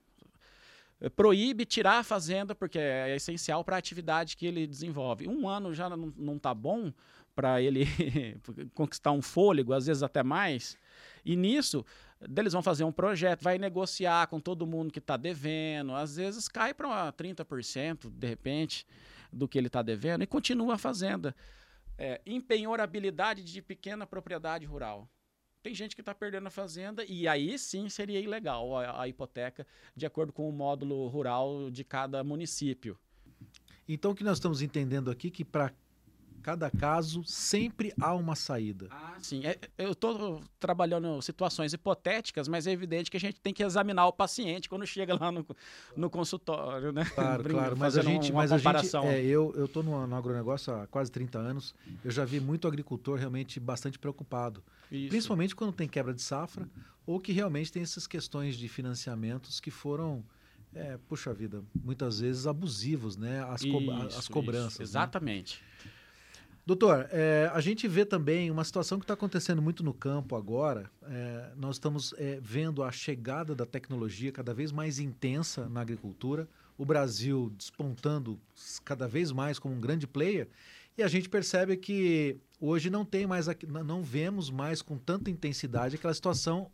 [1.09, 5.27] Proíbe tirar a fazenda, porque é essencial para a atividade que ele desenvolve.
[5.27, 6.93] Um ano já não está bom
[7.35, 7.85] para ele
[8.73, 10.77] conquistar um fôlego, às vezes até mais.
[11.25, 11.85] E nisso,
[12.21, 16.47] eles vão fazer um projeto, vai negociar com todo mundo que está devendo, às vezes
[16.47, 18.85] cai para 30%, de repente,
[19.31, 21.35] do que ele está devendo, e continua a fazenda.
[21.97, 25.07] É, empenhorabilidade de pequena propriedade rural.
[25.63, 29.65] Tem gente que está perdendo a fazenda e aí sim seria ilegal a, a hipoteca
[29.95, 32.99] de acordo com o módulo rural de cada município.
[33.87, 35.73] Então, o que nós estamos entendendo aqui é que para
[36.41, 38.87] cada caso sempre há uma saída.
[38.91, 39.45] Ah, sim.
[39.45, 44.05] É, eu estou trabalhando situações hipotéticas, mas é evidente que a gente tem que examinar
[44.07, 45.47] o paciente quando chega lá no,
[45.95, 47.05] no consultório, né?
[47.05, 47.77] Claro, claro.
[47.77, 51.39] Mas a gente, mas a gente é, eu estou no, no agronegócio há quase 30
[51.39, 51.73] anos.
[52.03, 54.61] Eu já vi muito agricultor realmente bastante preocupado.
[54.93, 55.09] Isso.
[55.09, 56.69] Principalmente quando tem quebra de safra
[57.05, 60.23] ou que realmente tem essas questões de financiamentos que foram
[60.73, 63.43] é, puxa vida, muitas vezes abusivos, né?
[63.43, 64.73] As, co isso, as cobranças.
[64.73, 64.79] Isso.
[64.79, 64.85] Né?
[64.85, 65.61] Exatamente.
[65.85, 65.91] Né?
[66.65, 70.89] Doutor, é, a gente vê também uma situação que está acontecendo muito no campo agora.
[71.03, 76.47] É, nós estamos é, vendo a chegada da tecnologia cada vez mais intensa na agricultura,
[76.77, 78.39] o Brasil despontando
[78.85, 80.47] cada vez mais como um grande player.
[80.97, 83.47] E a gente percebe que hoje não tem mais,
[83.85, 86.71] não vemos mais com tanta intensidade aquela situação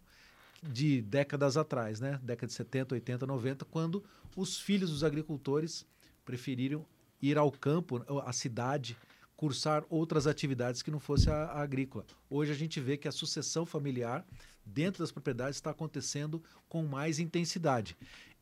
[0.61, 2.19] de décadas atrás, né?
[2.21, 4.03] Década de 70, 80, 90, quando
[4.35, 5.85] os filhos dos agricultores
[6.23, 6.85] preferiram
[7.19, 8.95] ir ao campo, à cidade,
[9.35, 12.05] cursar outras atividades que não fosse a, a agrícola.
[12.29, 14.23] Hoje a gente vê que a sucessão familiar
[14.63, 17.97] dentro das propriedades está acontecendo com mais intensidade.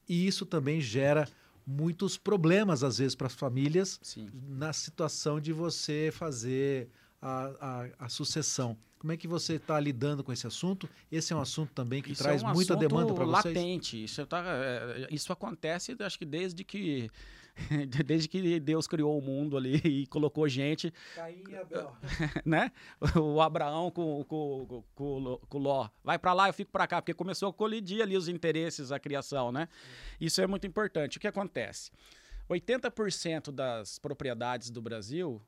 [0.09, 1.29] E isso também gera
[1.65, 4.29] muitos problemas, às vezes, para as famílias Sim.
[4.49, 6.89] na situação de você fazer
[7.21, 8.77] a, a, a sucessão.
[8.99, 10.89] Como é que você está lidando com esse assunto?
[11.11, 13.55] Esse é um assunto também que isso traz é um muita demanda para vocês.
[13.55, 14.03] latente.
[14.03, 17.09] Isso, tá, é, isso acontece, acho que desde que
[18.05, 20.93] desde que Deus criou o mundo ali e colocou gente.
[21.15, 21.95] Caim e Abel.
[22.45, 22.71] né?
[23.15, 25.89] O Abraão com, com, com, com Ló.
[26.03, 28.99] Vai para lá, eu fico para cá, porque começou a colidir ali os interesses, a
[28.99, 29.67] criação, né?
[30.19, 31.17] Isso é muito importante.
[31.17, 31.91] O que acontece?
[32.49, 35.41] 80% das propriedades do Brasil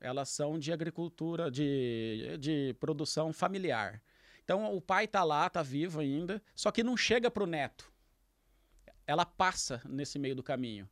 [0.00, 4.02] elas são de agricultura, de, de produção familiar.
[4.44, 7.90] Então o pai está lá, está vivo ainda, só que não chega para o neto.
[9.06, 10.88] Ela passa nesse meio do caminho.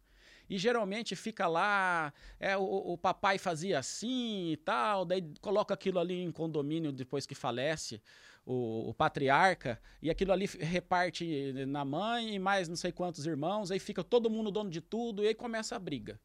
[0.49, 5.99] E geralmente fica lá, é, o, o, papai fazia assim e tal, daí coloca aquilo
[5.99, 8.03] ali em condomínio depois que falece
[8.45, 13.71] o, o, patriarca, e aquilo ali reparte na mãe e mais não sei quantos irmãos,
[13.71, 16.21] aí fica todo mundo dono de tudo, e aí começa a briga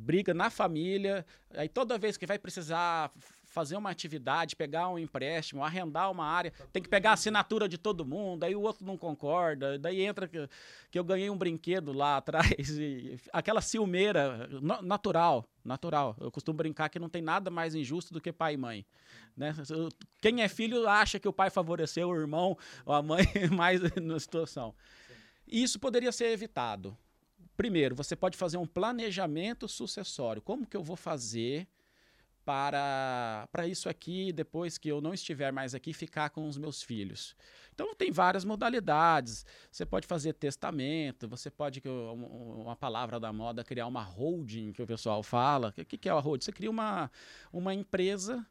[0.00, 3.12] briga na família, aí toda vez que vai precisar
[3.50, 7.76] fazer uma atividade, pegar um empréstimo, arrendar uma área, tem que pegar a assinatura de
[7.76, 10.48] todo mundo, aí o outro não concorda, daí entra que,
[10.90, 14.48] que eu ganhei um brinquedo lá atrás, e aquela ciumeira
[14.82, 16.16] natural, natural.
[16.20, 18.86] Eu costumo brincar que não tem nada mais injusto do que pai e mãe.
[19.36, 19.52] Né?
[20.20, 24.18] Quem é filho acha que o pai favoreceu o irmão ou a mãe mais na
[24.20, 24.74] situação.
[25.46, 26.96] Isso poderia ser evitado.
[27.60, 30.40] Primeiro, você pode fazer um planejamento sucessório.
[30.40, 31.68] Como que eu vou fazer
[32.42, 36.82] para, para isso aqui, depois que eu não estiver mais aqui, ficar com os meus
[36.82, 37.36] filhos?
[37.74, 39.44] Então, tem várias modalidades.
[39.70, 44.86] Você pode fazer testamento, você pode, uma palavra da moda, criar uma holding, que o
[44.86, 45.74] pessoal fala.
[45.76, 46.46] O que, é a holding?
[46.46, 47.10] Você cria uma,
[47.52, 48.42] uma empresa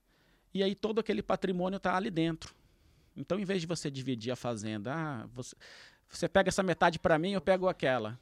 [0.53, 2.53] e aí todo aquele patrimônio está ali dentro.
[3.17, 5.55] Então, em vez de você dividir a fazenda, ah, você,
[6.07, 8.19] você pega essa metade para mim, eu pego aquela.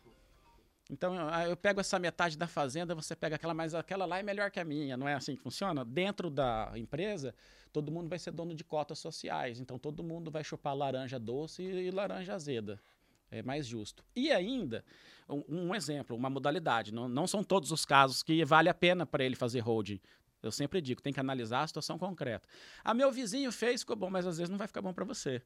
[0.89, 4.49] Então eu pego essa metade da fazenda, você pega aquela, mas aquela lá é melhor
[4.49, 5.83] que a minha, não é assim que funciona?
[5.83, 7.35] Dentro da empresa,
[7.73, 11.61] todo mundo vai ser dono de cotas sociais, então todo mundo vai chupar laranja doce
[11.61, 12.81] e, laranja azeda.
[13.29, 14.05] É mais justo.
[14.15, 14.85] E ainda,
[15.27, 19.05] um, um exemplo, uma modalidade, não, não são todos os casos que vale a pena
[19.05, 19.99] para ele fazer holding.
[20.41, 22.47] Eu sempre digo, tem que analisar a situação concreta.
[22.83, 25.41] Ah, meu vizinho fez, ficou bom, mas às vezes não vai ficar bom para você.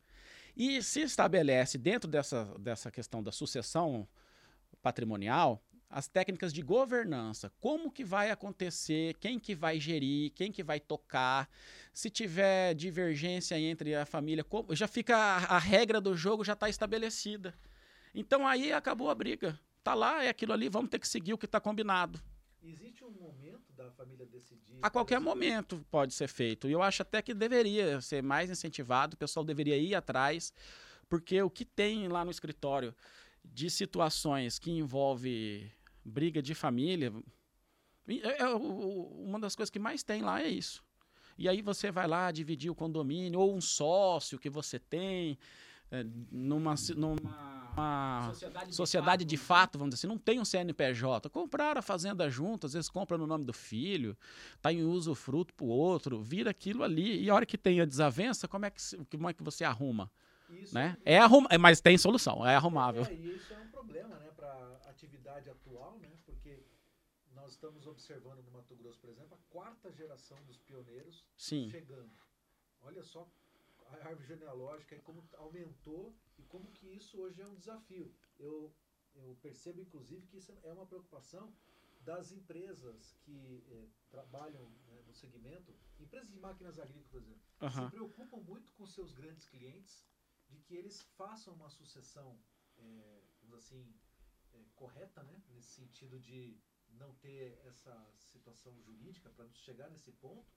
[0.55, 4.07] E se estabelece dentro dessa, dessa questão da sucessão
[4.81, 10.63] patrimonial, as técnicas de governança, como que vai acontecer, quem que vai gerir, quem que
[10.63, 11.49] vai tocar,
[11.93, 16.53] se tiver divergência entre a família, como, já fica a, a regra do jogo já
[16.53, 17.53] está estabelecida.
[18.15, 19.59] Então aí acabou a briga.
[19.83, 22.21] Tá lá, é aquilo ali, vamos ter que seguir o que está combinado.
[22.63, 24.77] Existe um momento da família decidir?
[24.81, 26.69] A qualquer momento pode ser feito.
[26.69, 30.53] E eu acho até que deveria ser mais incentivado, o pessoal deveria ir atrás,
[31.09, 32.95] porque o que tem lá no escritório
[33.43, 35.71] de situações que envolve
[36.03, 37.13] briga de família,
[38.07, 40.83] é, é, uma das coisas que mais tem lá é isso.
[41.37, 45.37] E aí você vai lá dividir o condomínio ou um sócio que você tem
[45.89, 50.45] é, numa, numa sociedade, sociedade de, fato, de, fato, vamos dizer assim, não tem um
[50.45, 51.29] CNPJ.
[51.29, 54.17] Compraram a fazenda junto, às vezes compra no nome do filho,
[54.55, 57.23] está em uso fruto para o outro, vira aquilo ali.
[57.23, 60.11] E a hora que tem a desavença, como é que, como é que você arruma?
[60.51, 60.97] Isso né?
[61.05, 61.45] É arrum...
[61.59, 63.03] Mas tem solução, é arrumável.
[63.05, 64.51] É, isso é um problema né, para
[64.85, 66.63] a atividade atual, né, porque
[67.33, 71.69] nós estamos observando no Mato Grosso, por exemplo, a quarta geração dos pioneiros Sim.
[71.69, 72.11] chegando.
[72.81, 73.27] Olha só
[73.87, 78.13] a árvore genealógica e como aumentou e como que isso hoje é um desafio.
[78.39, 78.73] Eu,
[79.15, 81.53] eu percebo, inclusive, que isso é uma preocupação
[82.01, 87.69] das empresas que eh, trabalham né, no segmento, empresas de máquinas agrícolas, por exemplo, uhum.
[87.69, 90.03] se preocupam muito com seus grandes clientes
[90.51, 92.37] de que eles façam uma sucessão,
[92.77, 93.21] é,
[93.57, 93.93] assim,
[94.53, 95.41] é, correta, né?
[95.49, 96.59] nesse sentido de
[96.89, 100.51] não ter essa situação jurídica para chegar nesse ponto,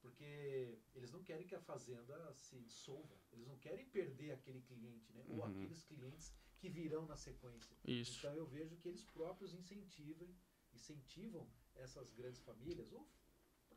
[0.00, 5.12] porque eles não querem que a fazenda se dissolva, eles não querem perder aquele cliente,
[5.12, 5.24] né?
[5.26, 5.36] Uhum.
[5.36, 7.76] ou aqueles clientes que virão na sequência.
[7.84, 8.18] Isso.
[8.18, 10.28] Então eu vejo que eles próprios incentivam,
[10.72, 13.08] incentivam essas grandes famílias, ou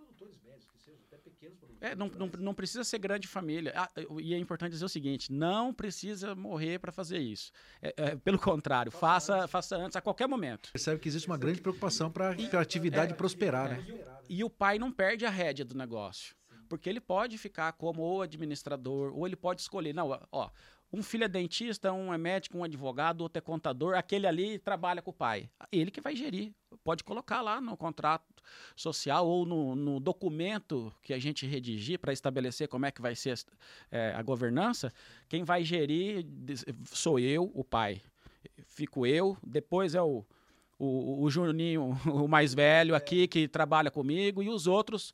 [0.06, 1.92] Produtores médios, que sejam até pequenos produtores.
[1.92, 3.74] É, não, não, não precisa ser grande família.
[3.76, 7.52] Ah, e é importante dizer o seguinte: não precisa morrer para fazer isso.
[7.82, 10.72] É, é, pelo contrário, faça, faça, faça antes, a qualquer momento.
[10.72, 14.06] Percebe que existe uma grande preocupação para a atividade é, prosperar, é, né?
[14.30, 16.36] E o pai não perde a rédea do negócio.
[16.70, 19.94] Porque ele pode ficar como o administrador, ou ele pode escolher.
[19.94, 20.50] Não, ó,
[20.94, 24.60] um filho é dentista, um é médico, um é advogado, outro é contador, aquele ali
[24.60, 25.50] trabalha com o pai.
[25.72, 26.54] Ele que vai gerir.
[26.84, 28.26] Pode colocar lá no contrato
[28.76, 33.16] social ou no, no documento que a gente redigir para estabelecer como é que vai
[33.16, 33.40] ser
[33.92, 34.92] é, a governança.
[35.28, 36.26] Quem vai gerir
[36.86, 38.02] sou eu, o pai.
[38.66, 40.26] Fico eu, depois é o,
[40.78, 45.14] o, o Juninho, o mais velho aqui, que trabalha comigo, e os outros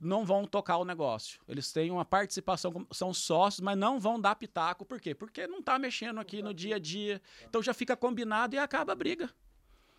[0.00, 1.40] não vão tocar o negócio.
[1.48, 4.84] Eles têm uma participação, são sócios, mas não vão dar pitaco.
[4.84, 5.14] Por quê?
[5.14, 7.20] Porque não está mexendo aqui no dia a dia.
[7.48, 9.28] Então já fica combinado e acaba a briga.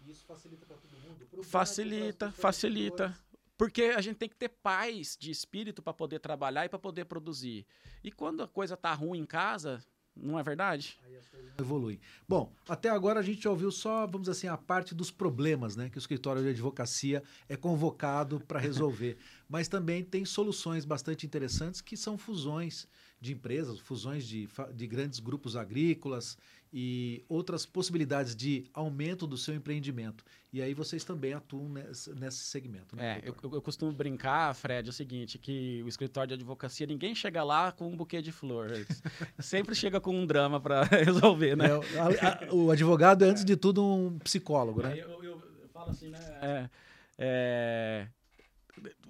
[0.10, 1.44] Isso facilita para todo mundo?
[1.44, 3.18] Facilita, facilita.
[3.56, 7.06] Porque a gente tem que ter paz de espírito para poder trabalhar e para poder
[7.06, 7.66] produzir.
[8.04, 9.84] E quando a coisa tá ruim em casa,
[10.16, 10.98] não é verdade?
[11.06, 12.00] Aí as coisas evoluem.
[12.28, 15.76] Bom, até agora a gente já ouviu só, vamos dizer assim, a parte dos problemas,
[15.76, 15.90] né?
[15.90, 19.18] Que o escritório de advocacia é convocado para resolver.
[19.48, 22.88] Mas também tem soluções bastante interessantes que são fusões
[23.22, 26.38] de empresas, fusões de, de grandes grupos agrícolas
[26.72, 30.24] e outras possibilidades de aumento do seu empreendimento.
[30.54, 32.96] E aí vocês também atuam nesse, nesse segmento.
[32.96, 36.86] Né, é, eu, eu, costumo brincar, Fred, é o seguinte, que o escritório de advocacia,
[36.86, 38.88] ninguém chega lá com um buquê de flores.
[39.40, 41.68] Sempre chega com um drama para resolver, né?
[41.68, 44.94] É, a, a, o advogado é, antes de tudo, um psicólogo, né?
[44.98, 46.20] Eu, eu, eu falo assim, né?
[46.42, 46.70] É,
[47.18, 48.08] é,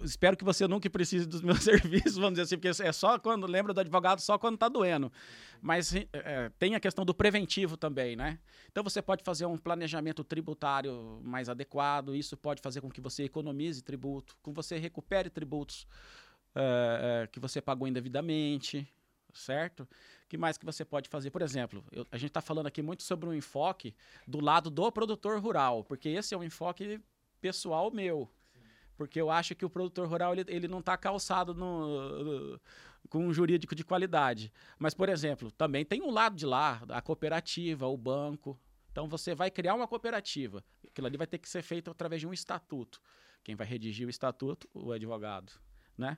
[0.03, 3.47] espero que você nunca precise dos meus serviços, vamos dizer assim, porque é só quando
[3.47, 5.11] lembra do advogado, só quando está doendo.
[5.61, 8.39] Mas é, tem a questão do preventivo também, né?
[8.71, 13.23] Então você pode fazer um planejamento tributário mais adequado, isso pode fazer com que você
[13.23, 15.87] economize tributo, com que você recupere tributos
[16.55, 18.87] é, é, que você pagou indevidamente,
[19.33, 19.87] certo?
[20.27, 21.29] Que mais que você pode fazer?
[21.29, 23.93] Por exemplo, eu, a gente está falando aqui muito sobre um enfoque
[24.27, 26.99] do lado do produtor rural, porque esse é um enfoque
[27.39, 28.29] pessoal meu.
[28.99, 32.61] Porque eu acho que o produtor rural ele, ele não está calçado no, no,
[33.07, 34.51] com um jurídico de qualidade.
[34.77, 38.59] Mas, por exemplo, também tem um lado de lá, a cooperativa, o banco.
[38.91, 40.61] Então você vai criar uma cooperativa.
[40.85, 42.99] Aquilo ali vai ter que ser feito através de um estatuto.
[43.41, 44.69] Quem vai redigir o estatuto?
[44.73, 45.53] O advogado.
[45.97, 46.17] Né?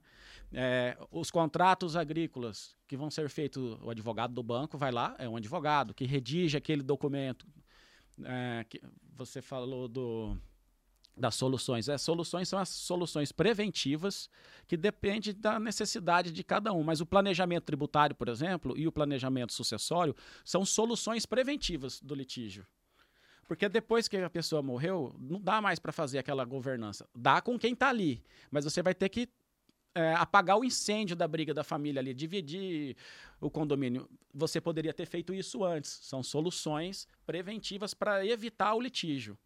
[0.51, 5.29] É, os contratos agrícolas que vão ser feitos, o advogado do banco vai lá, é
[5.29, 7.45] um advogado que redige aquele documento.
[8.23, 8.81] É, que
[9.15, 10.35] você falou do
[11.15, 11.89] das soluções.
[11.89, 14.29] As soluções são as soluções preventivas
[14.67, 16.83] que dependem da necessidade de cada um.
[16.83, 22.65] Mas o planejamento tributário, por exemplo, e o planejamento sucessório são soluções preventivas do litígio.
[23.47, 27.07] Porque depois que a pessoa morreu, não dá mais para fazer aquela governança.
[27.13, 29.27] Dá com quem está ali, mas você vai ter que
[29.93, 32.95] é, apagar o incêndio da briga da família ali, dividir
[33.41, 34.09] o condomínio.
[34.33, 35.99] Você poderia ter feito isso antes.
[36.01, 39.37] São soluções preventivas para evitar o litígio.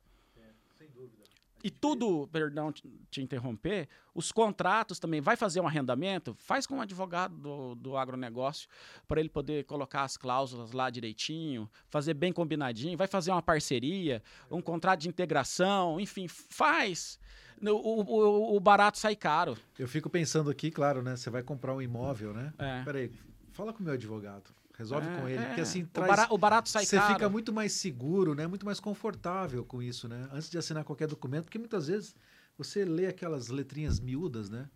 [1.63, 6.77] E tudo, perdão te interromper, os contratos também, vai fazer um arrendamento, faz com o
[6.77, 8.69] um advogado do, do agronegócio,
[9.07, 14.21] para ele poder colocar as cláusulas lá direitinho, fazer bem combinadinho, vai fazer uma parceria,
[14.51, 17.19] um contrato de integração, enfim, faz.
[17.61, 19.57] O, o, o barato sai caro.
[19.79, 21.15] Eu fico pensando aqui, claro, né?
[21.15, 22.53] Você vai comprar um imóvel, né?
[22.59, 22.83] É.
[22.83, 23.11] Peraí,
[23.53, 24.53] fala com o meu advogado.
[24.77, 25.43] Resolve é, com ele.
[25.43, 25.45] É.
[25.47, 27.13] Porque assim, traz, o, barato, o barato sai Você caro.
[27.13, 28.45] fica muito mais seguro, né?
[28.45, 30.27] Muito mais confortável com isso, né?
[30.31, 32.15] Antes de assinar qualquer documento, porque muitas vezes
[32.57, 34.69] você lê aquelas letrinhas miúdas, né?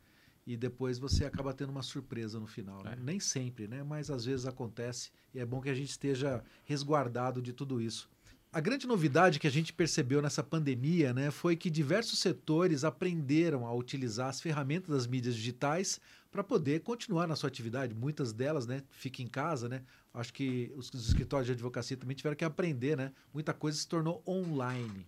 [0.48, 2.84] E depois você acaba tendo uma surpresa no final.
[2.84, 2.94] Né?
[2.94, 3.04] É.
[3.04, 3.84] Nem sempre, né?
[3.84, 8.10] Mas às vezes acontece e é bom que a gente esteja resguardado de tudo isso.
[8.52, 13.68] A grande novidade que a gente percebeu nessa pandemia né, foi que diversos setores aprenderam
[13.68, 17.94] a utilizar as ferramentas das mídias digitais para poder continuar na sua atividade.
[17.94, 19.82] Muitas delas, né, fiquem em casa, né?
[20.14, 23.12] Acho que os, os escritórios de advocacia também tiveram que aprender, né?
[23.34, 25.06] Muita coisa se tornou online.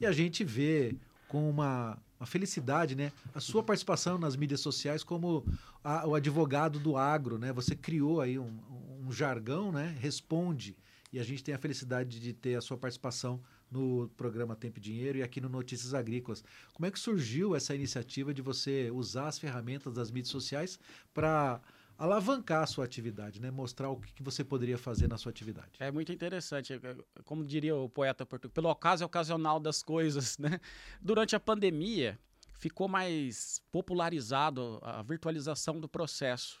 [0.00, 0.96] E a gente vê
[1.28, 3.12] com uma, uma felicidade, né?
[3.34, 5.44] A sua participação nas mídias sociais como
[5.82, 7.52] a, o advogado do agro, né?
[7.52, 8.58] Você criou aí um,
[9.06, 9.96] um jargão, né?
[10.00, 10.76] Responde.
[11.12, 13.40] E a gente tem a felicidade de ter a sua participação
[13.70, 16.44] no programa Tempo e Dinheiro e aqui no Notícias Agrícolas.
[16.72, 20.78] Como é que surgiu essa iniciativa de você usar as ferramentas das mídias sociais
[21.12, 21.60] para
[21.98, 23.50] alavancar a sua atividade, né?
[23.50, 25.70] mostrar o que você poderia fazer na sua atividade?
[25.78, 30.36] É muito interessante, é, como diria o poeta português, pelo acaso é ocasional das coisas.
[30.38, 30.60] Né?
[31.00, 32.18] Durante a pandemia,
[32.58, 36.60] ficou mais popularizado a virtualização do processo,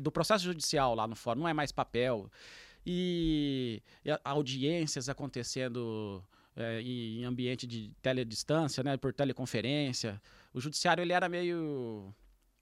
[0.00, 2.30] do processo judicial lá no fórum, não é mais papel
[2.90, 6.24] e, e audiências acontecendo
[6.56, 10.20] é, em ambiente de teledistância, né, por teleconferência.
[10.54, 12.14] O judiciário ele era meio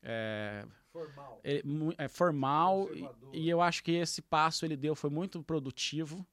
[0.03, 1.63] é, formal, é,
[1.97, 6.27] é, formal e, e eu acho que esse passo ele deu foi muito produtivo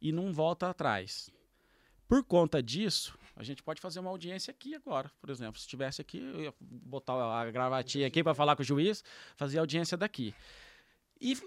[0.00, 1.30] e não volta atrás.
[2.06, 5.58] Por conta disso, a gente pode fazer uma audiência aqui agora, por exemplo.
[5.58, 9.02] Se estivesse aqui, eu ia botar a gravatinha aqui para falar com o juiz,
[9.34, 10.34] fazer audiência daqui.
[11.18, 11.38] E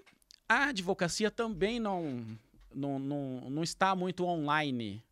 [0.48, 2.24] a advocacia também não,
[2.74, 5.02] não, não, não está muito online.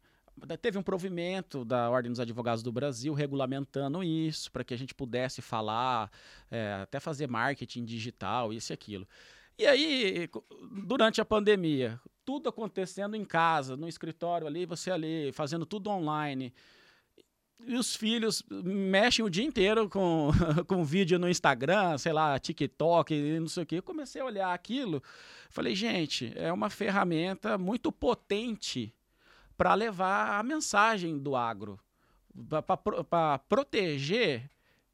[0.61, 4.95] Teve um provimento da Ordem dos Advogados do Brasil regulamentando isso, para que a gente
[4.95, 6.11] pudesse falar,
[6.51, 9.07] é, até fazer marketing digital, isso e aquilo.
[9.57, 10.29] E aí,
[10.85, 16.53] durante a pandemia, tudo acontecendo em casa, no escritório ali, você ali, fazendo tudo online.
[17.67, 20.31] E os filhos mexem o dia inteiro com,
[20.67, 23.79] com vídeo no Instagram, sei lá, TikTok, não sei o quê.
[23.79, 25.03] Eu comecei a olhar aquilo,
[25.49, 28.93] falei, gente, é uma ferramenta muito potente
[29.57, 31.79] para levar a mensagem do agro,
[33.01, 34.51] para proteger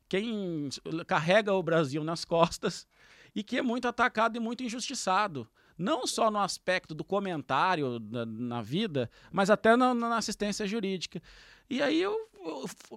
[0.08, 0.68] quem
[1.06, 2.86] carrega o Brasil nas costas
[3.34, 5.48] e que é muito atacado e muito injustiçado.
[5.78, 11.22] Não só no aspecto do comentário na, na vida, mas até na, na, assistência jurídica.
[11.70, 12.28] E aí eu,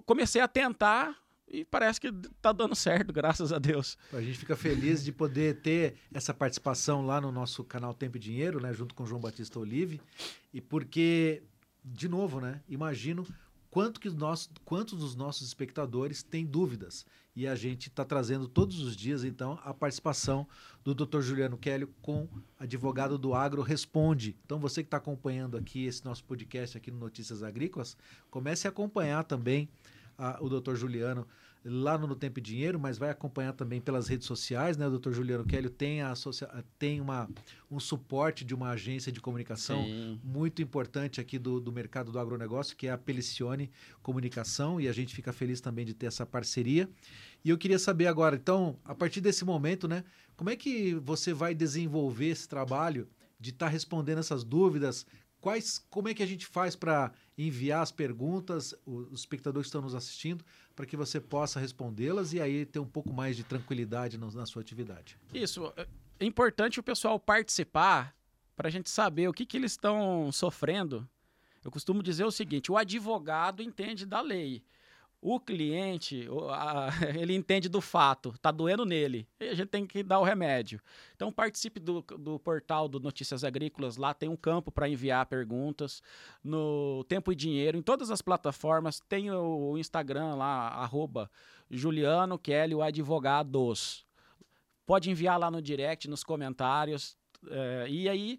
[0.04, 1.16] comecei a tentar
[1.46, 3.98] e parece que está dando certo, graças a Deus.
[4.12, 8.20] A gente fica feliz de poder ter essa participação lá no nosso canal Tempo e
[8.20, 10.00] Dinheiro, né, junto com o João Batista Olive,
[10.52, 11.42] e porque,
[11.84, 13.26] de novo, né, imagino
[13.74, 17.04] quanto que nós, quantos dos nossos espectadores têm dúvidas.
[17.34, 20.46] E a gente está trazendo todos os dias, então, a participação
[20.84, 21.20] do Dr.
[21.20, 24.36] Juliano Kelly com advogado do Agro Responde.
[24.44, 27.96] Então, você que está acompanhando aqui esse nosso podcast aqui no Notícias Agrícolas,
[28.30, 29.68] comece a acompanhar também
[30.16, 30.76] a, o Dr.
[30.76, 31.26] Juliano
[31.64, 34.86] lá no, no Tempo e Dinheiro, mas vai acompanhar também pelas redes sociais, né?
[34.86, 35.12] O Dr.
[35.12, 36.12] Juliano Kelly tem, a
[36.78, 37.28] tem uma,
[37.70, 40.20] um suporte de uma agência de comunicação Sim.
[40.22, 43.70] muito importante aqui do, do mercado do agronegócio, que é a Pelicione
[44.02, 46.88] Comunicação, e a gente fica feliz também de ter essa parceria.
[47.42, 50.04] E eu queria saber agora, então, a partir desse momento, né?
[50.36, 53.08] Como é que você vai desenvolver esse trabalho
[53.40, 55.06] de estar tá respondendo essas dúvidas?
[55.40, 59.82] Quais, como é que a gente faz para enviar as perguntas, os espectadores que estão
[59.82, 60.44] nos assistindo,
[60.74, 64.62] para que você possa respondê-las e aí ter um pouco mais de tranquilidade na sua
[64.62, 65.16] atividade.
[65.32, 65.72] Isso.
[65.76, 65.86] É,
[66.20, 68.14] é importante o pessoal participar
[68.56, 71.08] para a gente saber o que, que eles estão sofrendo.
[71.64, 74.62] Eu costumo dizer o seguinte: o advogado entende da lei.
[75.26, 76.28] O cliente,
[77.18, 79.26] ele entende do fato, tá doendo nele.
[79.40, 80.82] E a gente tem que dar o remédio.
[81.16, 86.02] Então participe do, do portal do Notícias Agrícolas, lá tem um campo para enviar perguntas.
[86.44, 91.30] No Tempo e Dinheiro, em todas as plataformas, tem o Instagram lá, arroba
[91.70, 94.04] Juliano Kelly, o advogados.
[94.84, 97.16] Pode enviar lá no direct, nos comentários.
[97.48, 98.38] É, e aí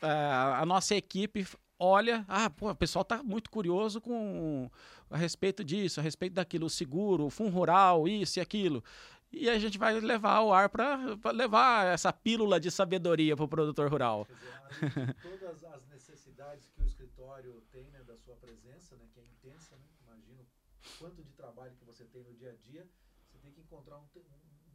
[0.00, 1.44] é, a nossa equipe
[1.84, 4.70] olha, ah, pô, o pessoal está muito curioso com
[5.12, 8.82] a respeito disso, a respeito daquilo, o seguro, o fundo rural, isso e aquilo.
[9.30, 10.98] E a gente vai levar o ar para
[11.32, 14.26] levar essa pílula de sabedoria para o produtor rural.
[14.26, 19.24] Dizer, todas as necessidades que o escritório tem né, da sua presença, né, que é
[19.24, 19.84] intensa, né?
[20.06, 20.46] imagino
[20.98, 22.86] quanto de trabalho que você tem no dia a dia,
[23.30, 24.06] você tem que encontrar um,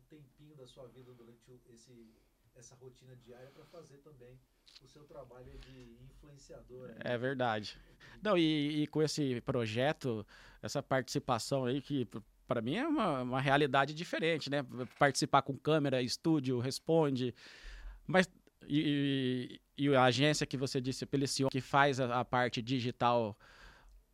[0.10, 2.16] tempinho da sua vida durante esse,
[2.56, 4.40] essa rotina diária para fazer também
[4.84, 6.92] o seu trabalho de influenciador.
[7.00, 7.78] É verdade.
[8.22, 10.26] Não, e, e, com esse projeto,
[10.62, 12.08] essa participação aí que
[12.48, 14.66] para mim é uma, uma realidade diferente, né?
[14.98, 17.36] Participar com câmera, estúdio, responde,
[18.06, 18.28] mas
[18.68, 23.38] e, e, a agência que você disse, Pelicion, que faz a, a parte digital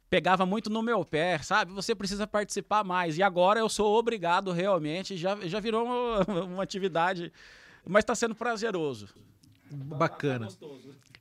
[0.09, 1.73] pegava muito no meu pé, sabe?
[1.73, 3.17] Você precisa participar mais.
[3.17, 7.33] E agora eu sou obrigado realmente, já, já virou uma, uma atividade,
[7.83, 9.09] mas está sendo prazeroso.
[9.73, 10.47] Bacana.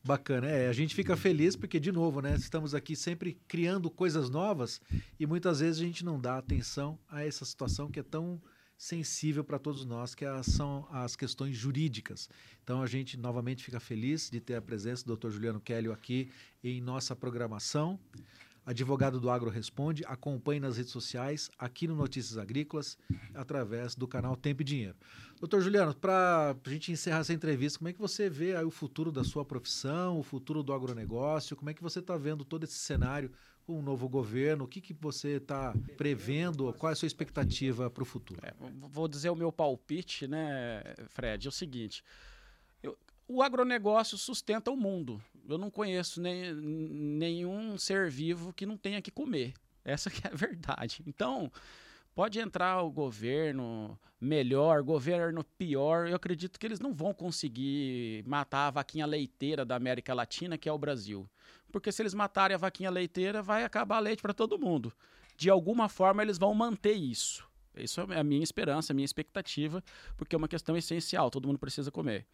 [0.05, 0.49] Bacana.
[0.49, 2.35] É, a gente fica feliz porque, de novo, né?
[2.35, 4.81] Estamos aqui sempre criando coisas novas
[5.19, 8.41] e muitas vezes a gente não dá atenção a essa situação que é tão
[8.77, 12.29] sensível para todos nós, que é são as questões jurídicas.
[12.65, 15.31] Então a gente novamente fica feliz de ter a presença do Dr.
[15.31, 16.31] Juliano Kelly aqui
[16.65, 17.99] em nossa programação.
[18.65, 22.97] Advogado do Agro Responde, acompanhe nas redes sociais, aqui no Notícias Agrícolas,
[23.35, 24.97] através do canal Tempo e Dinheiro.
[25.41, 29.11] Doutor Juliano, para a gente encerrar essa entrevista, como é que você vê o futuro
[29.11, 31.57] da sua profissão, o futuro do agronegócio?
[31.57, 33.33] Como é que você está vendo todo esse cenário
[33.67, 34.65] com o novo governo?
[34.65, 36.73] O que, que você está prevendo?
[36.75, 38.41] Qual é a sua expectativa para o futuro?
[38.45, 38.55] É,
[38.89, 41.47] vou dizer o meu palpite, né, Fred?
[41.47, 42.05] É o seguinte:
[42.81, 42.97] eu,
[43.27, 45.21] o agronegócio sustenta o mundo.
[45.49, 49.55] Eu não conheço nem, nenhum ser vivo que não tenha que comer.
[49.85, 51.03] Essa que é a verdade.
[51.07, 51.51] Então,
[52.15, 58.67] Pode entrar o governo melhor, governo pior, eu acredito que eles não vão conseguir matar
[58.67, 61.27] a vaquinha leiteira da América Latina, que é o Brasil.
[61.71, 64.93] Porque se eles matarem a vaquinha leiteira, vai acabar leite para todo mundo.
[65.39, 67.49] De alguma forma, eles vão manter isso.
[67.75, 69.83] Isso é a minha esperança, a minha expectativa,
[70.15, 72.27] porque é uma questão essencial, todo mundo precisa comer.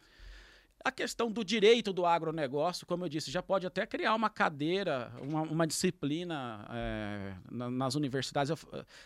[0.83, 5.11] A questão do direito do agronegócio, como eu disse, já pode até criar uma cadeira,
[5.21, 8.49] uma, uma disciplina é, na, nas universidades.
[8.49, 8.57] Eu,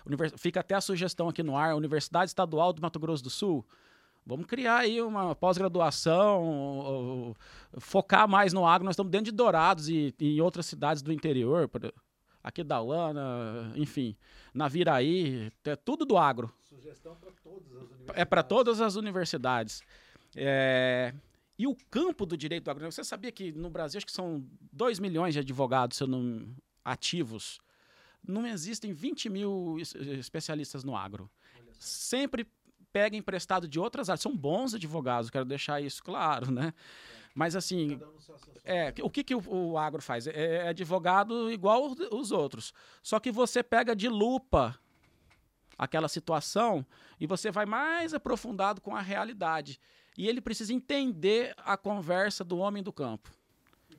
[0.05, 3.65] univers, fica até a sugestão aqui no ar, Universidade Estadual do Mato Grosso do Sul.
[4.25, 7.35] Vamos criar aí uma pós-graduação,
[7.77, 8.85] focar mais no agro.
[8.85, 11.69] Nós estamos dentro de Dourados e, e em outras cidades do interior,
[12.41, 14.15] aqui da Uana, enfim,
[14.53, 16.53] na Viraí, é tudo do agro.
[16.61, 18.21] Sugestão para todas as universidades.
[18.21, 19.81] É para todas as universidades.
[20.35, 21.13] É,
[21.63, 24.45] e o campo do direito do agronegócio, você sabia que no Brasil acho que são
[24.73, 26.53] 2 milhões de advogados não,
[26.83, 27.61] ativos?
[28.21, 31.31] Não existem 20 mil especialistas no agro.
[31.79, 32.45] Sempre
[32.91, 34.19] pega emprestado de outras áreas.
[34.19, 36.73] São bons advogados, quero deixar isso claro, né?
[37.33, 37.97] Mas assim,
[38.65, 40.27] é, o que, que o, o agro faz?
[40.27, 42.73] É, é advogado igual os outros.
[43.01, 44.77] Só que você pega de lupa
[45.77, 46.85] aquela situação
[47.21, 49.79] e você vai mais aprofundado com a realidade.
[50.17, 53.31] E ele precisa entender a conversa do homem do campo.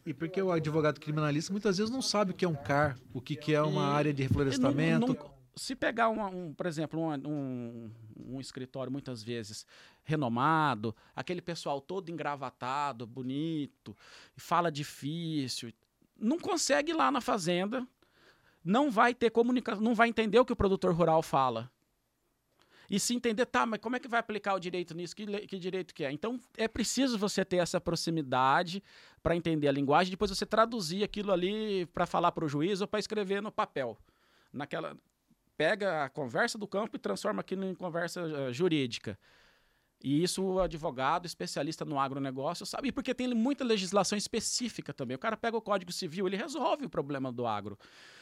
[0.06, 3.20] E porque o advogado criminalista muitas vezes não sabe o que é um CAR, o
[3.20, 5.06] que, que é uma e, área de reflorestamento.
[5.06, 7.90] Não, não, se pegar, um, um por exemplo, um, um,
[8.34, 9.66] um, escritório muitas vezes
[10.02, 13.96] renomado, aquele pessoal todo engravatado, bonito,
[14.36, 15.72] fala difícil,
[16.18, 17.86] não consegue ir lá na fazenda,
[18.62, 21.70] não vai ter comunicação, não vai entender o que o produtor rural fala
[22.94, 25.16] e se entender, tá, mas como é que vai aplicar o direito nisso?
[25.16, 26.12] Que, que direito que é?
[26.12, 28.80] Então, é preciso você ter essa proximidade
[29.20, 32.86] para entender a linguagem, depois você traduzir aquilo ali para falar para o juiz ou
[32.86, 33.98] para escrever no papel.
[34.52, 34.96] Naquela
[35.56, 39.18] pega a conversa do campo e transforma aquilo em conversa uh, jurídica.
[40.04, 42.92] E isso o advogado, especialista no agronegócio, sabe.
[42.92, 45.14] Porque tem muita legislação específica também.
[45.14, 47.78] O cara pega o Código Civil, ele resolve o problema do agro.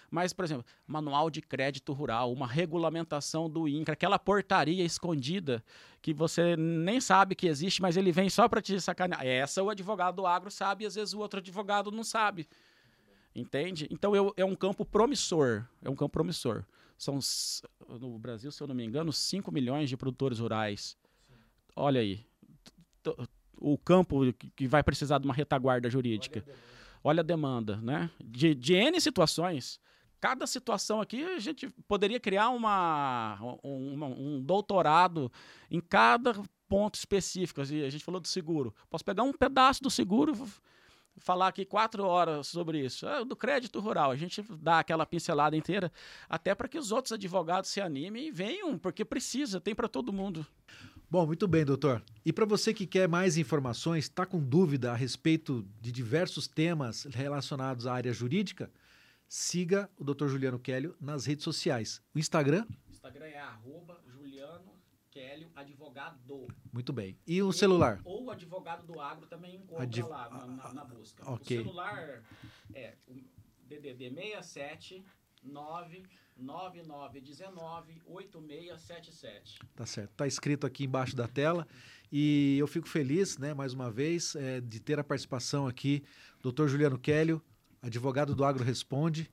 [0.09, 5.64] Mas, por exemplo, manual de crédito rural, uma regulamentação do INCRA, aquela portaria escondida
[6.01, 9.26] que você nem sabe que existe, mas ele vem só para te sacanear.
[9.26, 12.47] Essa o advogado do agro sabe e às vezes o outro advogado não sabe.
[13.35, 13.89] Entende?
[13.91, 15.64] Então eu, é um campo promissor.
[15.83, 16.64] É um campo promissor.
[16.97, 17.18] São,
[17.99, 20.97] no Brasil, se eu não me engano, 5 milhões de produtores rurais.
[21.75, 22.25] Olha aí.
[23.59, 24.20] O campo
[24.57, 26.45] que vai precisar de uma retaguarda jurídica.
[27.03, 28.11] Olha a demanda, né?
[28.23, 29.81] De, de N situações
[30.23, 35.33] cada situação aqui a gente poderia criar uma, uma, um doutorado
[35.68, 37.61] em cada ponto específico.
[37.61, 38.73] A gente falou do seguro.
[38.89, 40.33] Posso pegar um pedaço do seguro
[41.18, 43.07] falar aqui quatro horas sobre isso.
[43.07, 45.93] É, do crédito rural, a gente dá aquela pincelada inteira,
[46.29, 50.12] até para que os outros advogados se animem e venham, porque precisa, tem para todo
[50.12, 50.47] mundo.
[51.12, 52.02] Bom, muito bem, doutor.
[52.24, 57.04] E para você que quer mais informações, está com dúvida a respeito de diversos temas
[57.04, 58.72] relacionados à área jurídica,
[59.28, 60.28] siga o Dr.
[60.28, 62.02] Juliano Kélio nas redes sociais.
[62.14, 62.66] O Instagram?
[62.88, 64.72] O Instagram é arroba Juliano
[65.10, 66.48] Kélio Advogado.
[66.72, 67.18] Muito bem.
[67.26, 68.00] E o celular?
[68.06, 70.08] Ou o advogado do agro também encontra Adv...
[70.08, 71.30] lá na, na, na, busca.
[71.30, 71.58] Okay.
[71.58, 72.22] O celular
[72.74, 73.20] é o
[73.66, 75.04] DDD 67
[75.42, 76.22] 99919
[78.07, 79.61] 8677.
[79.74, 80.11] Tá certo.
[80.16, 81.66] Tá escrito aqui embaixo da tela.
[82.11, 86.03] E eu fico feliz, né, mais uma vez, é, de ter a participação aqui
[86.43, 86.66] Dr.
[86.66, 87.41] Juliano Kélio,
[87.80, 89.30] advogado do Agro Responde,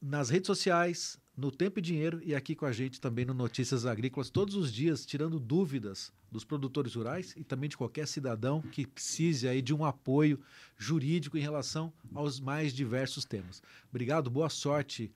[0.00, 3.84] nas redes sociais, no Tempo e Dinheiro e aqui com a gente também no Notícias
[3.86, 8.86] Agrícolas, todos os dias, tirando dúvidas dos produtores rurais e também de qualquer cidadão que
[8.86, 10.40] precise aí de um apoio
[10.76, 13.62] jurídico em relação aos mais diversos temas.
[13.88, 15.12] Obrigado, boa sorte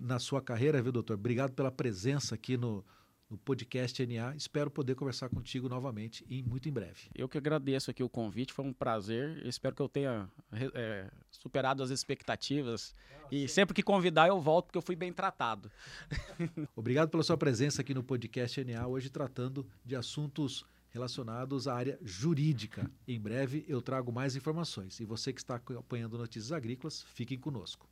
[0.00, 1.14] na sua carreira, viu, doutor?
[1.14, 2.84] Obrigado pela presença aqui no,
[3.28, 4.34] no podcast NA.
[4.36, 7.08] Espero poder conversar contigo novamente e muito em breve.
[7.14, 9.44] Eu que agradeço aqui o convite, foi um prazer.
[9.46, 12.94] Espero que eu tenha é, superado as expectativas.
[13.10, 15.70] Ah, e sempre que convidar, eu volto, porque eu fui bem tratado.
[16.74, 21.98] Obrigado pela sua presença aqui no podcast NA, hoje tratando de assuntos relacionados à área
[22.02, 22.90] jurídica.
[23.06, 24.98] Em breve eu trago mais informações.
[25.00, 27.86] E você que está acompanhando Notícias Agrícolas, fiquem conosco.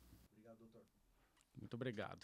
[1.65, 2.19] Muito obrigado.